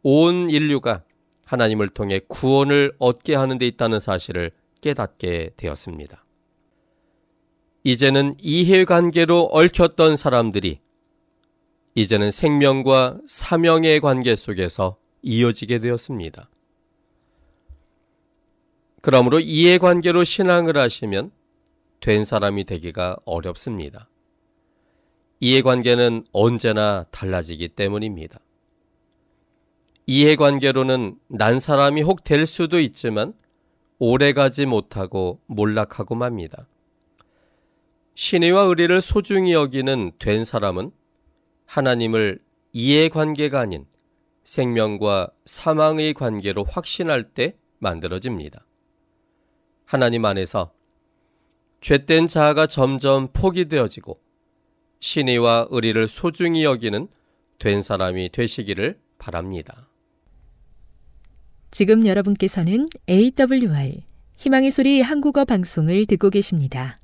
[0.02, 1.02] 온 인류가
[1.44, 4.50] 하나님을 통해 구원을 얻게 하는 데 있다는 사실을
[4.80, 6.24] 깨닫게 되었습니다.
[7.84, 10.80] 이제는 이해관계로 얽혔던 사람들이
[11.94, 16.48] 이제는 생명과 사명의 관계 속에서 이어지게 되었습니다.
[19.00, 21.30] 그러므로 이해관계로 신앙을 하시면
[22.00, 24.08] 된 사람이 되기가 어렵습니다.
[25.40, 28.40] 이해관계는 언제나 달라지기 때문입니다.
[30.06, 33.34] 이해관계로는 난 사람이 혹 될 수도 있지만
[33.98, 36.68] 오래 가지 못하고 몰락하고 맙니다.
[38.14, 40.90] 신의와 의리를 소중히 여기는 된 사람은
[41.66, 42.40] 하나님을
[42.72, 43.86] 이해관계가 아닌
[44.48, 48.64] 생명과 사망의 관계로 확신할 때 만들어집니다.
[49.84, 50.72] 하나님 안에서
[51.82, 54.18] 죄된 자아가 점점 포기되어지고
[55.00, 57.08] 신의와 의리를 소중히 여기는
[57.58, 59.86] 된 사람이 되시기를 바랍니다.
[61.70, 64.02] 지금 여러분께서는 AWR
[64.36, 66.98] 희망의 소리 한국어 방송을 듣고 계십니다.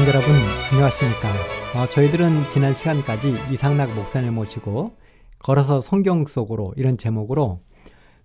[0.00, 0.34] 시청자 여러분
[0.72, 1.28] 안녕하십니까?
[1.74, 4.96] 어, 저희들은 지난 시간까지 이상락 목사님 모시고
[5.38, 7.60] 걸어서 성경 속으로 이런 제목으로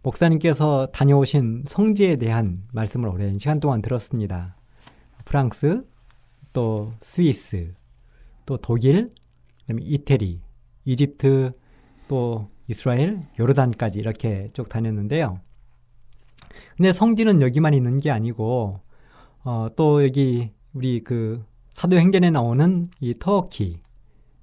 [0.01, 4.55] 목사님께서 다녀오신 성지에 대한 말씀을 오랜 시간 동안 들었습니다.
[5.25, 5.83] 프랑스
[6.53, 7.73] 또 스위스
[8.45, 9.13] 또 독일
[9.61, 10.41] 그다음에 이태리
[10.85, 11.51] 이집트
[12.07, 15.41] 또 이스라엘 요르단까지 이렇게 쭉 다녔는데요.
[16.77, 18.79] 근데 성지는 여기만 있는 게 아니고
[19.43, 21.43] 어, 또 여기 우리 그
[21.75, 23.79] 사도행전에 나오는 이 터키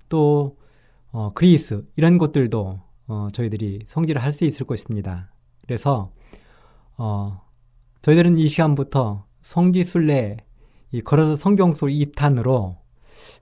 [0.09, 0.57] 또
[1.11, 5.33] 어, 그리스 이런 곳들도 어, 저희들이 성지를 할 수 있을 것입니다.
[5.63, 6.13] 그래서
[6.97, 7.43] 어,
[8.03, 10.37] 저희들은 이 시간부터 성지 순례
[10.93, 12.77] 이 걸어서 성경 속 2탄으로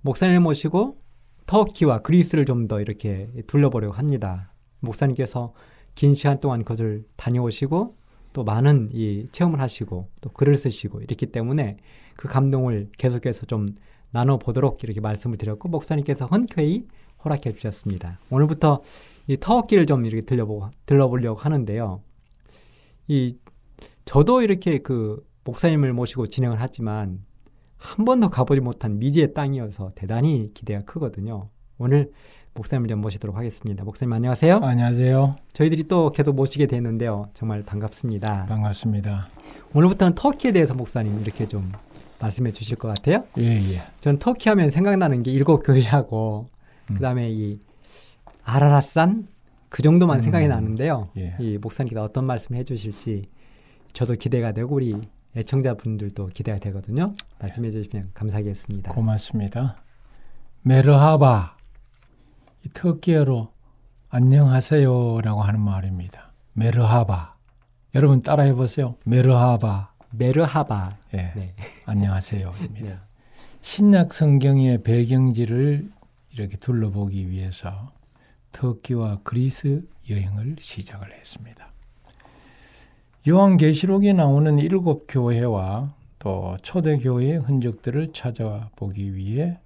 [0.02, 0.98] 목사님을 모시고
[1.46, 4.52] 터키와 그리스를 좀 더 이렇게 둘러보려고 합니다.
[4.80, 5.52] 목사님께서
[5.96, 7.96] 긴 시간 동안 그것을 다녀오시고
[8.32, 11.76] 또 많은 이 체험을 하시고 또 글을 쓰시고 이렇기 때문에
[12.16, 13.68] 그 감동을 계속해서 좀
[14.10, 16.86] 나눠 보도록 이렇게 말씀을 드렸고 목사님께서 흔쾌히
[17.24, 18.18] 허락해 주셨습니다.
[18.30, 18.82] 오늘부터
[19.26, 22.02] 이 터키를 좀 이렇게 들려보고 들러보려고 하는데요.
[23.08, 23.36] 이
[24.04, 27.24] 저도 이렇게 그 목사님을 모시고 진행을 하지만
[27.76, 31.48] 한 번도 가보지 못한 미지의 땅이어서 대단히 기대가 크거든요.
[31.78, 32.12] 오늘
[32.54, 33.84] 목사님을 좀 모시도록 하겠습니다.
[33.84, 34.56] 목사님 안녕하세요.
[34.62, 35.36] 안녕하세요.
[35.52, 37.28] 저희들이 또 계속 모시게 되는데요.
[37.32, 38.46] 정말 반갑습니다.
[38.46, 39.28] 반갑습니다.
[39.72, 41.72] 오늘부터는 터키에 대해서 목사님 이렇게 좀
[42.20, 43.24] 말씀해 주실 것 같아요.
[43.38, 43.82] 예, 예.
[44.00, 46.46] 전 터키 하면 생각나는 게 일곱 교회하고
[46.90, 46.94] 음.
[46.94, 47.58] 그다음에 이
[48.44, 49.28] 아라라산
[49.68, 50.22] 그 정도만 음.
[50.22, 51.08] 생각이 나는데요.
[51.16, 51.36] 예.
[51.38, 53.26] 이 목사님께서 어떤 말씀 해주실지
[53.92, 54.94] 저도 기대가 되고 우리
[55.36, 57.12] 애청자분들도 기대가 되거든요.
[57.38, 58.92] 말씀해 주시면 감사하겠습니다.
[58.92, 59.76] 고맙습니다.
[60.62, 61.59] 메르하바.
[62.64, 63.52] 이 터키어로
[64.10, 66.32] 안녕하세요라고 하는 말입니다.
[66.52, 67.34] 메르하바.
[67.94, 68.96] 여러분 따라해 보세요.
[69.06, 69.92] 메르하바.
[70.10, 70.96] 메르하바.
[71.14, 71.32] 예.
[71.34, 71.54] 네.
[71.86, 72.86] 안녕하세요입니다.
[72.86, 72.98] 네.
[73.62, 75.90] 신약 성경의 배경지를
[76.32, 77.92] 이렇게 둘러보기 위해서
[78.52, 81.70] 터키와 그리스 여행을 시작을 했습니다.
[83.28, 89.58] 요한계시록에 나오는 일곱 교회와 또 초대 교회의 흔적들을 찾아보기 위해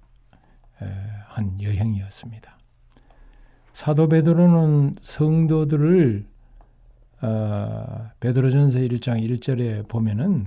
[0.81, 0.85] 에,
[1.27, 2.54] 한 여행이었습니다.
[3.75, 6.25] 사도 베드로는 성도들을
[7.23, 10.45] 어, 베드로전서 1장 1절에 보면은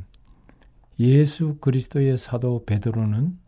[0.99, 3.39] 예수 그리스도의 사도 베드로는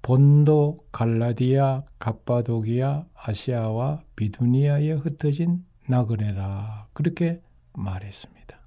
[0.00, 7.42] 본도, 갈라디아, 갑바도기아, 아시아와 비두니아에 흩어진 나그네라 그렇게
[7.74, 8.58] 말했습니다.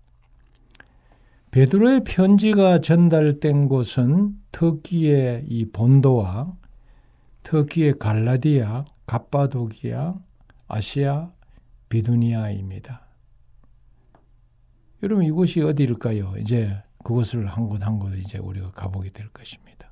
[1.50, 6.56] 베드로의 편지가 전달된 곳은 터키의 이 본도와
[7.42, 10.14] 터키의 갈라디아, 갑바도기아,
[10.68, 11.32] 아시아,
[11.90, 13.02] 비두니아입니다.
[15.02, 16.36] 여러분 이곳이 어디일까요?
[16.38, 19.90] 이제 그곳을 한 곳 한 곳 이제 우리가 가보게 될 것입니다.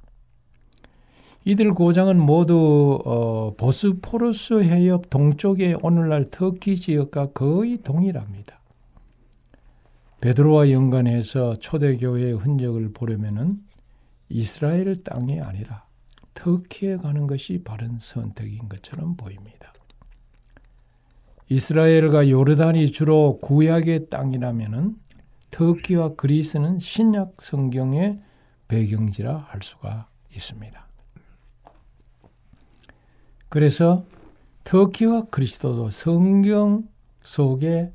[1.46, 8.60] 이들 고장은 모두 어, 보스포러스 해협 동쪽의 오늘날 터키 지역과 거의 동일합니다.
[10.22, 13.64] 베드로와 연관해서 초대교회의 흔적을 보려면은
[14.30, 15.87] 이스라엘 땅이 아니라
[16.38, 19.74] 터키에 가는 것이 바른 선택인 것처럼 보입니다.
[21.50, 24.98] 이스라엘과 요르단이 주로 구약의 땅이라면은
[25.50, 28.22] 터키와 그리스는 신약 성경의
[28.68, 30.88] 배경지라 할 수가 있습니다.
[33.50, 34.06] 그래서
[34.64, 36.88] 터키와 그리스도도 성경
[37.24, 37.94] 속에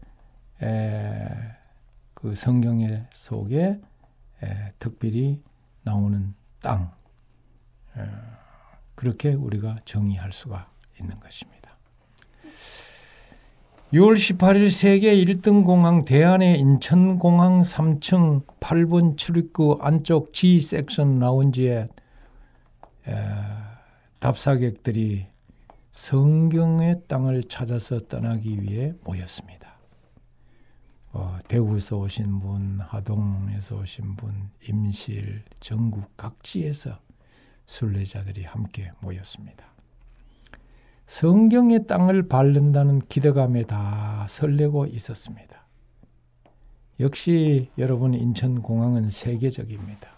[0.62, 1.28] 에,
[2.14, 3.80] 그 성경의 속에
[4.42, 5.40] 에, 특별히
[5.82, 7.01] 나오는 땅 에,
[8.94, 10.64] 그렇게 우리가 정의할 수가
[11.00, 11.62] 있는 것입니다.
[13.92, 21.88] 6월 18일 세계 1등 공항 대한의 인천공항 3층 8번 출입구 안쪽 G 섹션 라운지에
[23.08, 23.14] 에,
[24.18, 25.26] 답사객들이
[25.90, 29.76] 성경의 땅을 찾아서 떠나기 위해 모였습니다.
[31.12, 36.98] 어, 대구에서 오신 분, 하동에서 오신 분, 임실, 전국 각지에서
[37.72, 39.64] 순례자들이 함께 모였습니다.
[41.06, 45.66] 성경의 땅을 밟는다는 기대감에 다 설레고 있었습니다.
[47.00, 50.10] 역시 여러분 인천공항은 세계적입니다.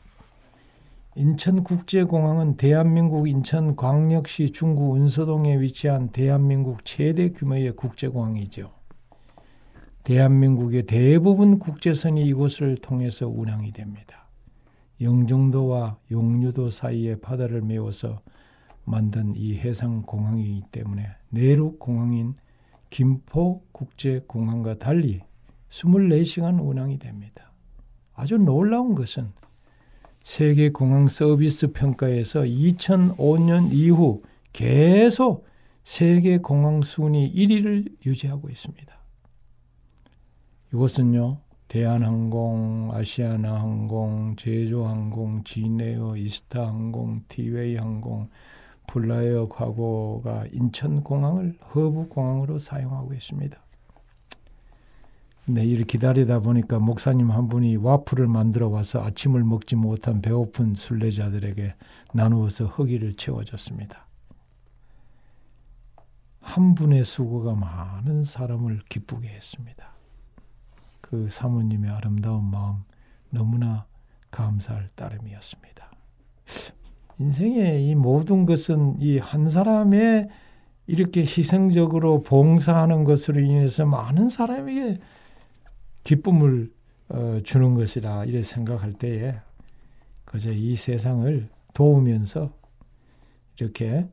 [1.15, 8.73] 인천국제공항은 대한민국 인천광역시 중구 은서동에 위치한 대한민국 최대 규모의 국제공항이죠.
[10.03, 14.24] 대한민국의 대부분 국제선이 이곳을 통해서 운항이 됩니다.
[15.01, 18.21] 영종도와 용류도 사이에 바다를 메워서
[18.85, 22.35] 만든 이 해상공항이기 때문에 내륙공항인
[22.91, 25.23] 김포국제공항과 달리
[25.71, 27.53] 24시간 운항이 됩니다.
[28.15, 29.33] 아주 놀라운 것은
[30.23, 34.23] 세계 공항 서비스 평가에서 2005년 이후
[34.53, 35.47] 계속
[35.83, 38.95] 세계 공항 순위 1위를 유지하고 있습니다.
[40.73, 41.44] 이곳은요.
[41.75, 48.29] 대한항공, 아시아나항공, 제주항공, 진에어, 이스타항공, 티웨이항공,
[48.87, 53.59] 폴라에어카고가 인천공항을 허브공항으로 사용하고 있습니다.
[55.47, 61.75] 네, 이를 기다리다 보니까 목사님 한 분이 와플을 만들어 와서 아침을 먹지 못한 배고픈 순례자들에게
[62.13, 64.07] 나누어서 허기를 채워줬습니다.
[66.39, 69.94] 한 분의 수고가 많은 사람을 기쁘게 했습니다.
[71.05, 72.77] 그 사모님의 아름다운 마음
[73.29, 73.85] 너무나
[74.31, 75.91] 감사할 따름이었습니다.
[77.19, 80.29] 인생의 이 모든 것은 이 한 사람의
[80.87, 84.99] 이렇게 희생적으로 봉사하는 것으로 인해서 많은 사람에게
[86.05, 86.73] 기쁨을
[87.11, 89.37] 어, 주는 것이라 이래 생각할 때에
[90.25, 92.51] 그저 이 세상을 도우면서
[93.61, 94.09] 이렇게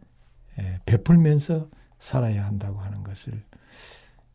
[0.60, 1.70] 에, 베풀면서
[2.00, 3.42] 살아야 한다고 하는 것을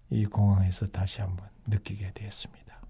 [0.08, 2.80] 이 공항에서 다시 한번 느끼게 되었습니다.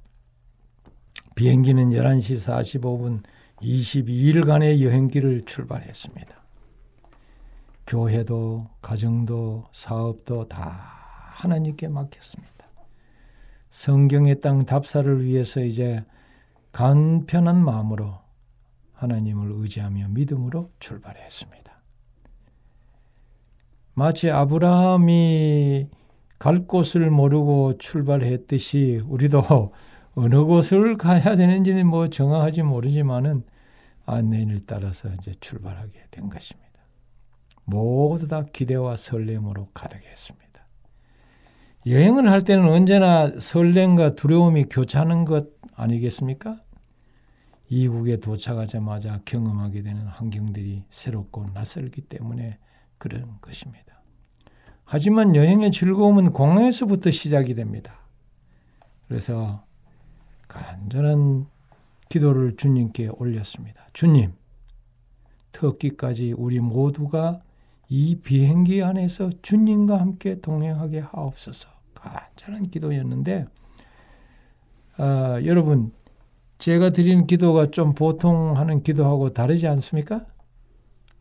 [1.35, 3.23] 비행기는 11시 45분
[3.61, 6.35] 22일간의 여행기를 출발했습니다.
[7.87, 10.61] 교회도 가정도 사업도 다
[11.37, 12.53] 하나님께 맡겼습니다.
[13.69, 16.05] 성경의 땅 답사를 위해서 이제
[16.73, 18.19] 간편한 마음으로
[18.95, 21.67] 하나님을 의지하며 믿음으로 출발했습니다.
[23.95, 25.89] 마치 아브라함이
[26.39, 29.73] 갈 곳을 모르고 출발했듯이 우리도
[30.15, 33.45] 어느 곳을 가야 되는지는 뭐 정확하지 모르지만은
[34.07, 36.67] 안내인을 따라서 이제 출발하게 된 것입니다.
[37.65, 40.47] 모두 다 기대와 설렘으로 가득했습니다.
[41.87, 46.61] 여행을 할 때는 언제나 설렘과 두려움이 교차하는 것 아니겠습니까?
[47.69, 52.59] 이국에 도착하자마자 경험하게 되는 환경들이 새롭고 낯설기 때문에
[52.99, 53.86] 그런 것입니다.
[54.87, 57.99] 하지만 여행의 즐거움은 공항에서부터 시작이 됩니다.
[59.09, 59.65] 그래서
[60.47, 61.47] 간절한
[62.09, 63.85] 기도를 주님께 올렸습니다.
[63.93, 64.31] 주님,
[65.51, 67.41] 터키까지 우리 모두가
[67.89, 71.69] 이 비행기 안에서 주님과 함께 동행하게 하옵소서.
[71.95, 73.47] 간절한 기도였는데,
[74.99, 75.93] 아, 여러분,
[76.59, 80.25] 제가 드린 기도가 좀 보통 하는 기도하고 다르지 않습니까?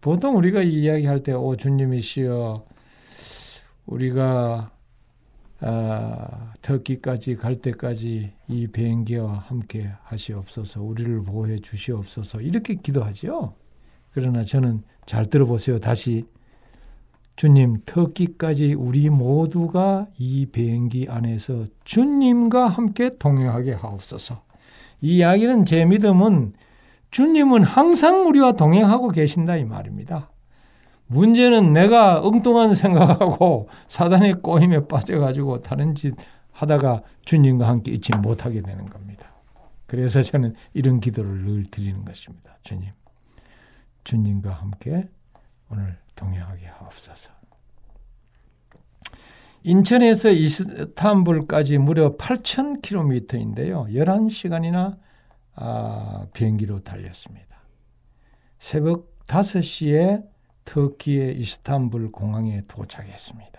[0.01, 2.74] 보통 우리가 이야기할 때, 오, 주님이시여,
[3.85, 4.71] 우리가
[5.61, 13.55] 아, 터키까지 갈 때까지 이 비행기와 함께 하시옵소서, 우리를 보호해 주시옵소서, 이렇게 기도하죠.
[14.11, 15.79] 그러나 저는 잘 들어보세요.
[15.79, 16.25] 다시.
[17.35, 24.41] 주님, 터키까지 우리 모두가 이 비행기 안에서 주님과 함께 동행하게 하옵소서.
[25.01, 26.53] 이 이야기는 제 믿음은
[27.11, 30.29] 주님은 항상 우리와 동행하고 계신다 이 말입니다.
[31.07, 36.15] 문제는 내가 엉뚱한 생각하고 사단의 꼬임에 빠져가지고 다른 짓
[36.51, 39.31] 하다가 주님과 함께 있지 못하게 되는 겁니다.
[39.87, 42.57] 그래서 저는 이런 기도를 늘 드리는 것입니다.
[42.63, 42.89] 주님,
[44.03, 45.09] 주님과 함께
[45.69, 47.31] 오늘 동행하게 하옵소서.
[49.63, 53.91] 인천에서 이스탄불까지 무려 8,000km인데요.
[53.91, 54.97] 11시간이나
[55.55, 57.45] 아, 비행기로 달렸습니다.
[58.59, 60.23] 새벽 5시에
[60.65, 63.55] 터키의 이스탄불 공항에 도착했습니다.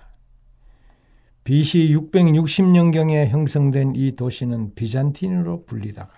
[1.45, 6.13] BC 660년경에 형성된 이 도시는 비잔틴으로 불리다가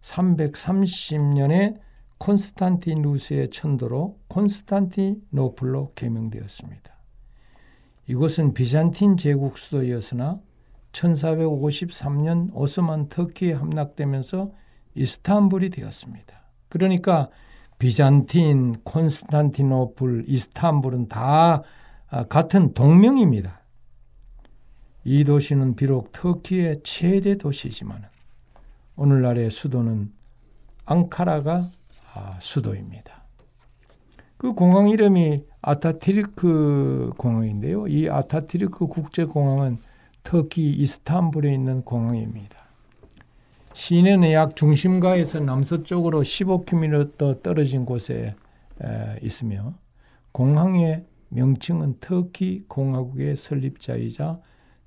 [0.00, 1.78] 330년에
[2.18, 6.90] 콘스탄티누스의 천도로 콘스탄티노플로 개명되었습니다.
[8.06, 10.40] 이곳은 비잔틴 제국 수도였으나
[10.92, 14.52] 1453년 오스만 터키에 함락되면서
[14.94, 16.42] 이스탄불이 되었습니다.
[16.68, 17.30] 그러니까
[17.80, 21.62] 비잔틴, 콘스탄티노플, 이스탄불은 다
[22.10, 23.62] 아, 같은 동명입니다.
[25.04, 28.04] 이 도시는 비록 터키의 최대 도시지만
[28.96, 30.12] 오늘날의 수도는
[30.84, 31.70] 앙카라가
[32.12, 33.24] 아, 수도입니다.
[34.36, 37.86] 그 공항 이름이 아타티르크 공항인데요.
[37.86, 39.78] 이 아타티르크 국제공항은
[40.22, 42.58] 터키 이스탄불에 있는 공항입니다.
[44.32, 48.34] 약 중심가에서 남서쪽으로 15km 떨어진 곳에
[49.22, 49.74] 있으며
[50.32, 54.40] 공항의 명칭은 터키 공화국의 설립자이자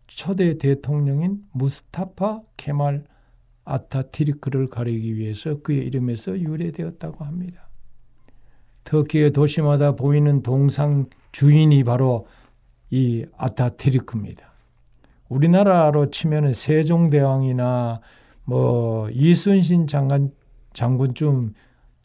[0.07, 3.05] 초대 대통령인 무스타파 케말
[3.63, 7.69] 아타티르크를 가리기 위해서 그의 이름에서 유래되었다고 합니다.
[8.83, 12.27] 터키의 도시마다 보이는 동상 주인이 바로
[12.89, 14.51] 이 아타티르크입니다.
[15.29, 18.01] 우리나라로 치면 세종대왕이나
[18.45, 20.31] 뭐 이순신 장관
[20.73, 21.53] 장군쯤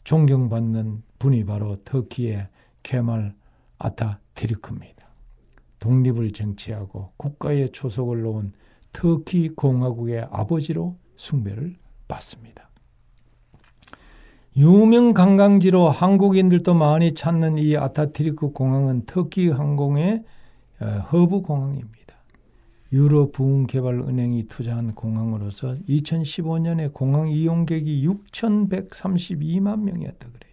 [0.03, 2.47] 존경받는 분이 바로 터키의
[2.83, 3.35] 케말
[3.77, 5.07] 아타티르크입니다.
[5.79, 8.51] 독립을 쟁취하고 국가의 초석을 놓은
[8.91, 11.75] 터키 공화국의 아버지로 숭배를
[12.07, 12.69] 받습니다.
[14.57, 20.23] 유명 관광지로 한국인들도 많이 찾는 이 아타튀르크 공항은 터키 항공의
[20.81, 21.98] 어, 허브 공항입니다.
[22.91, 30.49] 유럽 부흥개발은행이 투자한 공항으로서 2015년에 공항 이용객이 6,132만 명이었다 그래요.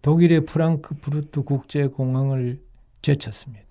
[0.00, 2.62] 독일의 프랑크푸르트 국제공항을
[3.02, 3.68] 제쳤습니다.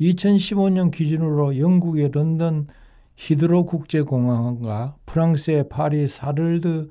[0.00, 2.68] 2015년 기준으로 영국의 런던
[3.16, 6.88] 히드로 국제공항과 프랑스의 파리 샤를 드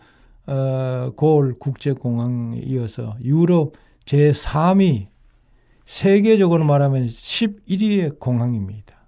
[0.48, 3.74] 어, 골 국제공항에 이어서 유럽
[4.06, 5.08] 제3위
[5.86, 9.01] 세계적으로 말하면 11위의 공항입니다.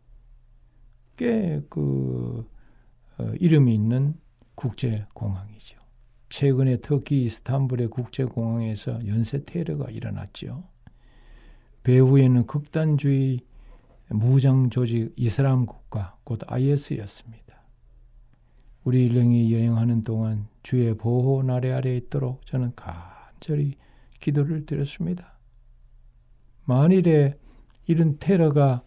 [1.18, 2.50] 꽤그
[3.18, 4.16] 어, 이름이 있는
[4.56, 5.80] 국제공항이죠.
[6.30, 10.64] 최근에 터키 이스탄불의 국제공항에서 연쇄 테러가 일어났죠.
[11.84, 13.42] 배후에는 극단주의
[14.10, 17.44] 무장 조직 이슬람 국가 곧 IS였습니다.
[18.84, 23.76] 우리 일행이 여행하는 동안 주의 보호 나래 아래 있도록 저는 간절히
[24.20, 25.38] 기도를 드렸습니다.
[26.66, 27.38] 만일에
[27.86, 28.84] 이런 테러가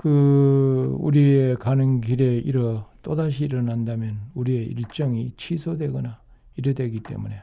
[0.00, 6.18] 그 우리의 가는 길에 일어 또다시 일어난다면 우리의 일정이 취소되거나
[6.56, 7.42] 이래 되기 때문에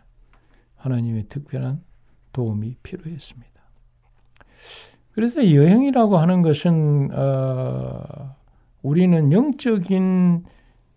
[0.76, 1.84] 하나님의 특별한
[2.34, 3.62] 도움이 필요했습니다.
[5.12, 8.36] 그래서 여행이라고 하는 것은 어,
[8.82, 10.43] 우리는 영적인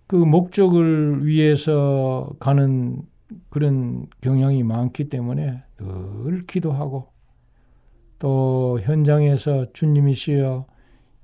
[0.07, 3.03] 그 목적을 위해서 가는
[3.51, 7.09] 그런 경향이 많기 때문에 늘 기도하고
[8.19, 10.70] 또 현장에서 주님이시여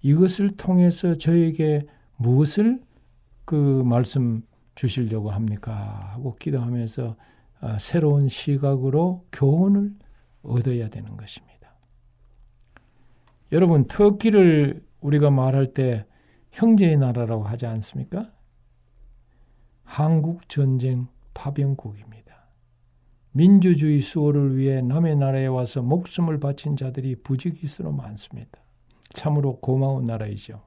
[0.06, 1.84] 이것을 통해서 저에게
[2.16, 2.80] 무엇을
[3.44, 4.42] 그 말씀
[4.76, 6.12] 주시려고 합니까?
[6.12, 7.16] 하고 기도하면서
[7.60, 9.92] 아, 새로운 시각으로 교훈을
[10.42, 11.74] 얻어야 되는 것입니다.
[13.50, 16.06] 여러분 터키를 우리가 말할 때
[16.52, 18.30] 형제의 나라라고 하지 않습니까?
[19.82, 22.46] 한국 전쟁 파병국입니다.
[23.32, 28.65] 민주주의 수호를 위해 남의 나라에 와서 목숨을 바친 자들이 부지기수로 많습니다.
[29.16, 30.60] 참으로 고마운 나라이죠.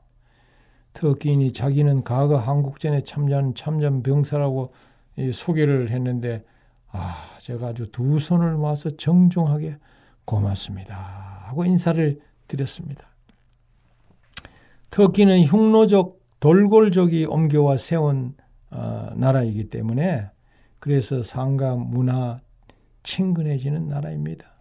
[0.93, 4.74] 터키인이 자기는 과거 한국전에 참전 참전 병사라고
[5.34, 6.43] 소개를 했는데
[6.91, 9.78] 아 제가 아주 두 손을 모아서 정중하게
[10.26, 10.95] 고맙습니다
[11.45, 13.08] 하고 인사를 드렸습니다.
[14.89, 18.36] 터키는 흉노족 돌골족이 옮겨와 세운
[18.72, 20.30] 어, 나라이기 때문에
[20.80, 22.39] 그래서 상가 문화
[23.04, 24.59] 친근해지는 나라입니다.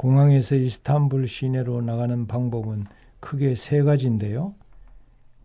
[0.00, 2.86] 공항에서 이스탄불 시내로 나가는 방법은
[3.20, 4.54] 크게 세 가지인데요.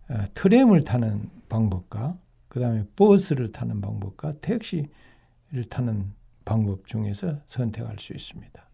[0.09, 6.13] 어, 트램을 타는 방법과 그 다음에 버스를 타는 방법과 택시를 타는
[6.45, 8.69] 방법 중에서 선택할 수 있습니다.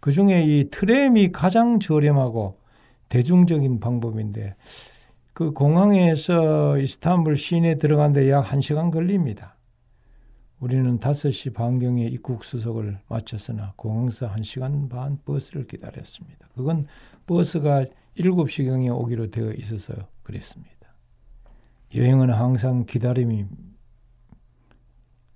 [0.00, 2.58] 그 중에 이 트램이 가장 저렴하고
[3.08, 4.56] 대중적인 방법인데
[5.32, 9.54] 그 공항에서 이스탄불 시내 들어가는데 약 1시간 걸립니다.
[10.60, 16.48] 우리는 5시 반경에 입국 수속을 마쳤으나 공항에서 1시간 반 버스를 기다렸습니다.
[16.54, 16.86] 그건
[17.26, 17.86] 버스가
[18.18, 20.94] 7시경에 오기로 되어 있어서 그랬습니다.
[21.94, 23.46] 여행은 항상 기다림이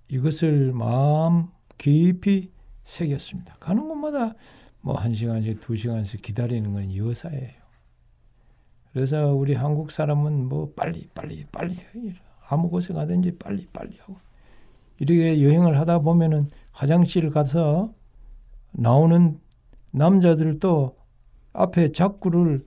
[0.09, 1.49] 이것을 마음
[1.79, 2.51] 깊이
[2.83, 3.55] 새겼습니다.
[3.55, 4.35] 가는 곳마다
[4.83, 7.65] 뭐한 시간씩 두 시간씩 기다리는 건 여사예요.
[8.93, 11.79] 그래서 우리 한국 사람은 뭐 빨리 빨리 빨리
[12.47, 14.19] 아무 곳에 가든지 빨리 빨리 하고
[14.99, 17.93] 이렇게 여행을 하다 보면은 화장실 가서
[18.73, 19.39] 나오는
[19.91, 20.97] 남자들도
[21.53, 22.67] 앞에 자꾸를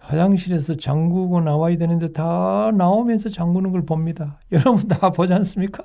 [0.00, 4.38] 화장실에서 잠그고 나와야 되는데 다 나오면서 잠그는 걸 봅니다.
[4.52, 5.82] 여러분 다 보지 않습니까?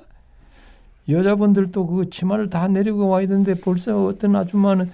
[1.08, 4.90] 여자분들도 그 치마를 다 내리고 와야 되는데 벌써 어떤 아줌마는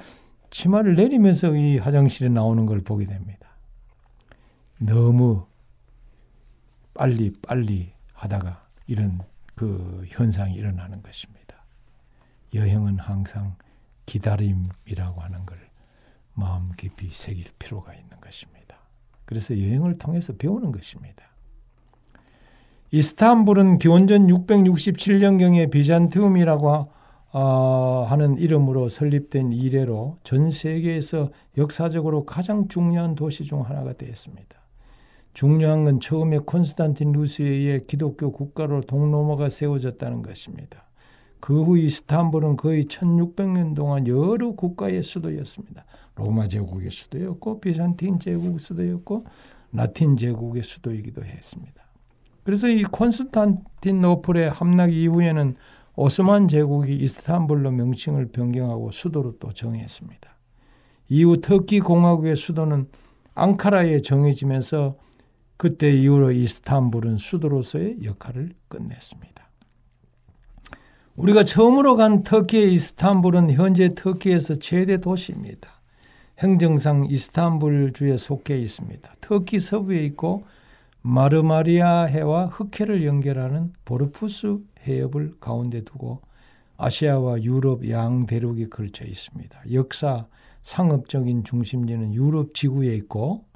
[0.51, 3.49] 치마를 내리면서 이 화장실에 나오는 걸 보게 됩니다.
[4.79, 5.45] 너무
[6.95, 9.21] 빨리 빨리 하다가 이런
[9.57, 11.65] 그 현상이 일어나는 것입니다.
[12.55, 13.57] 여행은 항상
[14.05, 15.59] 기다림이라고 하는 걸
[16.35, 18.79] 마음 깊이 새길 필요가 있는 것입니다.
[19.25, 21.25] 그래서 여행을 통해서 배우는 것입니다.
[22.93, 26.93] 이스탄불은 기원전 667년경에 비잔티움이라고
[27.33, 34.66] 어, 하는 이름으로 설립된 이래로 전 세계에서 역사적으로 가장 중요한 도시 중 하나가 되었습니다.
[35.37, 40.87] 중요한 건 처음에 콘스탄틴 루스에 의해 기독교 국가로 동로마가 세워졌다는 것입니다.
[41.41, 45.85] 그 후 이스탄불은 거의 1600년 동안 여러 국가의 수도였습니다.
[46.15, 49.27] 로마 제국의 수도였고 비잔틴 제국 수도였고
[49.73, 51.83] 라틴 제국의 수도이기도 했습니다.
[52.43, 55.55] 그래서 이 콘스탄티노플의 함락 이후에는
[55.97, 60.35] 오스만 제국이 이스탄불로 명칭을 변경하고 수도로 또 정했습니다.
[61.11, 62.89] 이후 터키 공화국의 수도는
[63.35, 64.97] 앙카라에 정해지면서
[65.57, 69.47] 그때 이후로 이스탄불은 수도로서의 역할을 끝냈습니다.
[71.17, 75.81] 우리가 처음으로 간 터키의 이스탄불은 현재 터키에서 최대 도시입니다.
[76.39, 79.11] 행정상 이스탄불 주에 속해 있습니다.
[79.23, 80.45] 터키 서부에 있고
[81.01, 86.21] 마르마리아 해와 흑해를 연결하는 보르푸스 해협을 가운데 두고
[86.77, 89.63] 아시아와 유럽 양 대륙에 걸쳐 있습니다.
[89.73, 90.27] 역사
[90.61, 93.47] 상업적인 중심지는 유럽 지구에 있고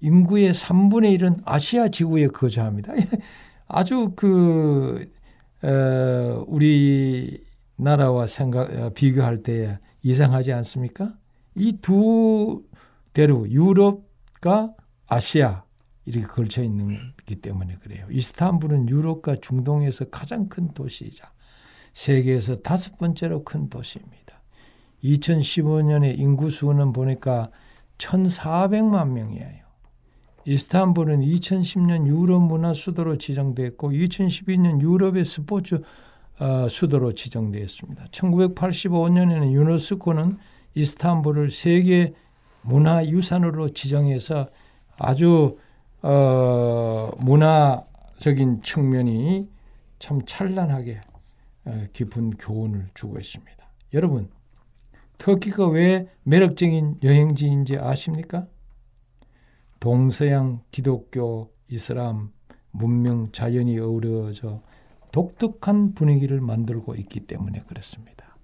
[0.00, 2.92] 인구의 3분의 1은 아시아 지구에 거주합니다.
[3.68, 5.10] 아주 그
[5.62, 7.42] 어, 우리
[7.76, 11.14] 나라와 생각 어, 비교할 때 이상하지 않습니까?
[11.54, 12.62] 이 두
[13.12, 14.74] 대륙 유럽과
[15.06, 15.64] 아시아
[16.04, 18.06] 이렇게 걸쳐 있는기 때문에 그래요.
[18.10, 21.30] 이스탄불은 유럽과 중동에서 가장 큰 도시이자
[21.92, 24.40] 세계에서 다섯 번째로 큰 도시입니다.
[25.04, 27.50] 2015년에 인구 수는 보니까
[27.98, 29.59] 1,400만 명이에요.
[30.50, 35.80] 이스탄불은 2010년 유럽 문화 수도로 지정됐고 2012년 유럽의 스포츠
[36.40, 38.06] 어, 수도로 지정되었습니다.
[38.06, 40.38] 1985년에는 유네스코는
[40.74, 42.14] 이스탄불을 세계
[42.62, 44.48] 문화 유산으로 지정해서
[44.98, 45.56] 아주
[46.02, 49.48] 어, 문화적인 측면이
[50.00, 51.00] 참 찬란하게
[51.66, 53.56] 어, 깊은 교훈을 주고 있습니다.
[53.94, 54.28] 여러분,
[55.18, 58.48] 터키가 왜 매력적인 여행지인지 아십니까?
[59.80, 62.30] 동서양 기독교, 이슬람,
[62.70, 64.62] 문명, 자연이 어우러져
[65.10, 68.36] 독특한 분위기를 만들고 있기 때문에 그렇습니다.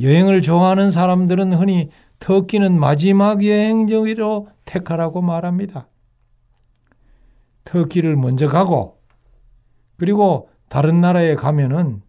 [0.00, 5.88] 여행을 좋아하는 사람들은 흔히 터키는 마지막 여행지로 택하라고 말합니다.
[7.64, 8.98] 터키를 먼저 가고
[9.96, 12.02] 그리고 다른 나라에 가면은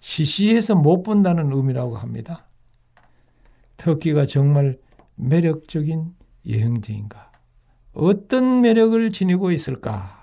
[0.00, 2.46] 시시해서 못 본다는 의미라고 합니다.
[3.76, 4.78] 터키가 정말
[5.16, 6.14] 매력적인
[6.48, 7.31] 여행지인가?
[7.92, 10.22] 어떤 매력을 지니고 있을까?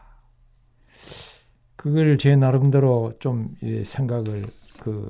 [1.76, 4.48] 그걸 제 나름대로 좀 생각을
[4.80, 5.10] 그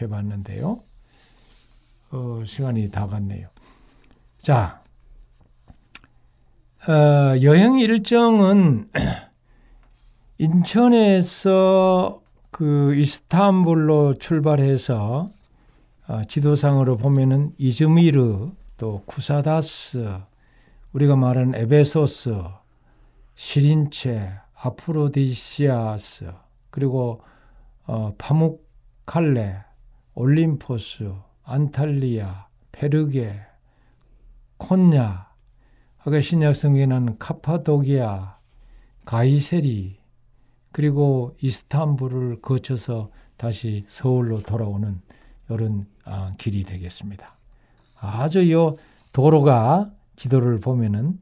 [0.00, 0.82] 해봤는데요.
[2.12, 3.48] 어, 시간이 다 갔네요.
[4.38, 4.82] 자,
[6.88, 8.90] 어, 여행 일정은
[10.38, 15.30] 인천에서 그 이스탄불로 출발해서
[16.08, 20.29] 어, 지도상으로 보면은 이즈미르 또 쿠사다스
[20.92, 22.42] 우리가 말하는 에베소스
[23.34, 26.32] 시린체 아프로디시아스
[26.70, 27.22] 그리고
[27.86, 29.64] 어, 파묵칼레
[30.14, 31.12] 올림포스
[31.44, 33.40] 안탈리아 페르게
[34.58, 35.30] 콘냐
[35.98, 38.38] 아까 신약 성경에는 카파도기아
[39.04, 39.98] 가이세리
[40.72, 45.00] 그리고 이스탄불을 거쳐서 다시 서울로 돌아오는
[45.48, 47.36] 이런 아, 길이 되겠습니다.
[47.98, 48.76] 아주 요
[49.12, 49.90] 도로가
[50.20, 51.18] 지도를 보면은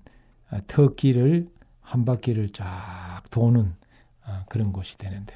[0.51, 1.49] 아, 터키를
[1.81, 3.77] 한 바퀴를 쫙 도는
[4.25, 5.35] 아, 그런 곳이 되는데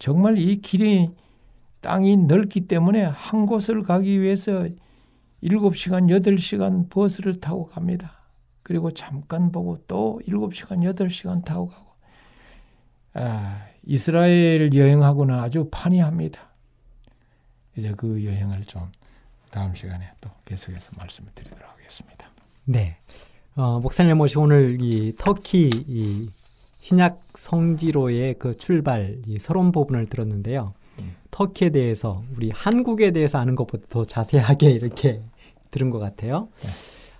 [0.00, 1.14] 정말 이 길이
[1.80, 4.68] 땅이 넓기 때문에 한 곳을 가기 위해서
[5.44, 8.14] 7시간, 8시간 버스를 타고 갑니다.
[8.64, 11.92] 그리고 잠깐 보고 또 7시간, 8시간 타고 가고
[13.14, 16.50] 아, 이스라엘 여행하고는 아주 판이합니다.
[17.76, 18.90] 이제 그 여행을 좀
[19.50, 22.31] 다음 시간에 또 계속해서 말씀을 드리도록 하겠습니다.
[22.64, 22.96] 네.
[23.54, 26.28] 어, 목사님 모시 오늘 이 터키 이
[26.80, 30.74] 신약 성지로의 그 출발 이 서론 부분을 들었는데요.
[31.00, 31.14] 음.
[31.30, 35.22] 터키에 대해서 우리 한국에 대해서 아는 것보다 더 자세하게 이렇게
[35.70, 36.48] 들은 것 같아요.
[36.60, 36.68] 네.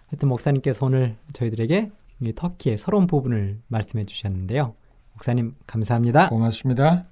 [0.08, 1.90] 하여튼 목사님께서 오늘 저희들에게
[2.20, 4.74] 이 터키의 서론 부분을 말씀해 주셨는데요.
[5.14, 6.28] 목사님 감사합니다.
[6.28, 7.11] 고맙습니다.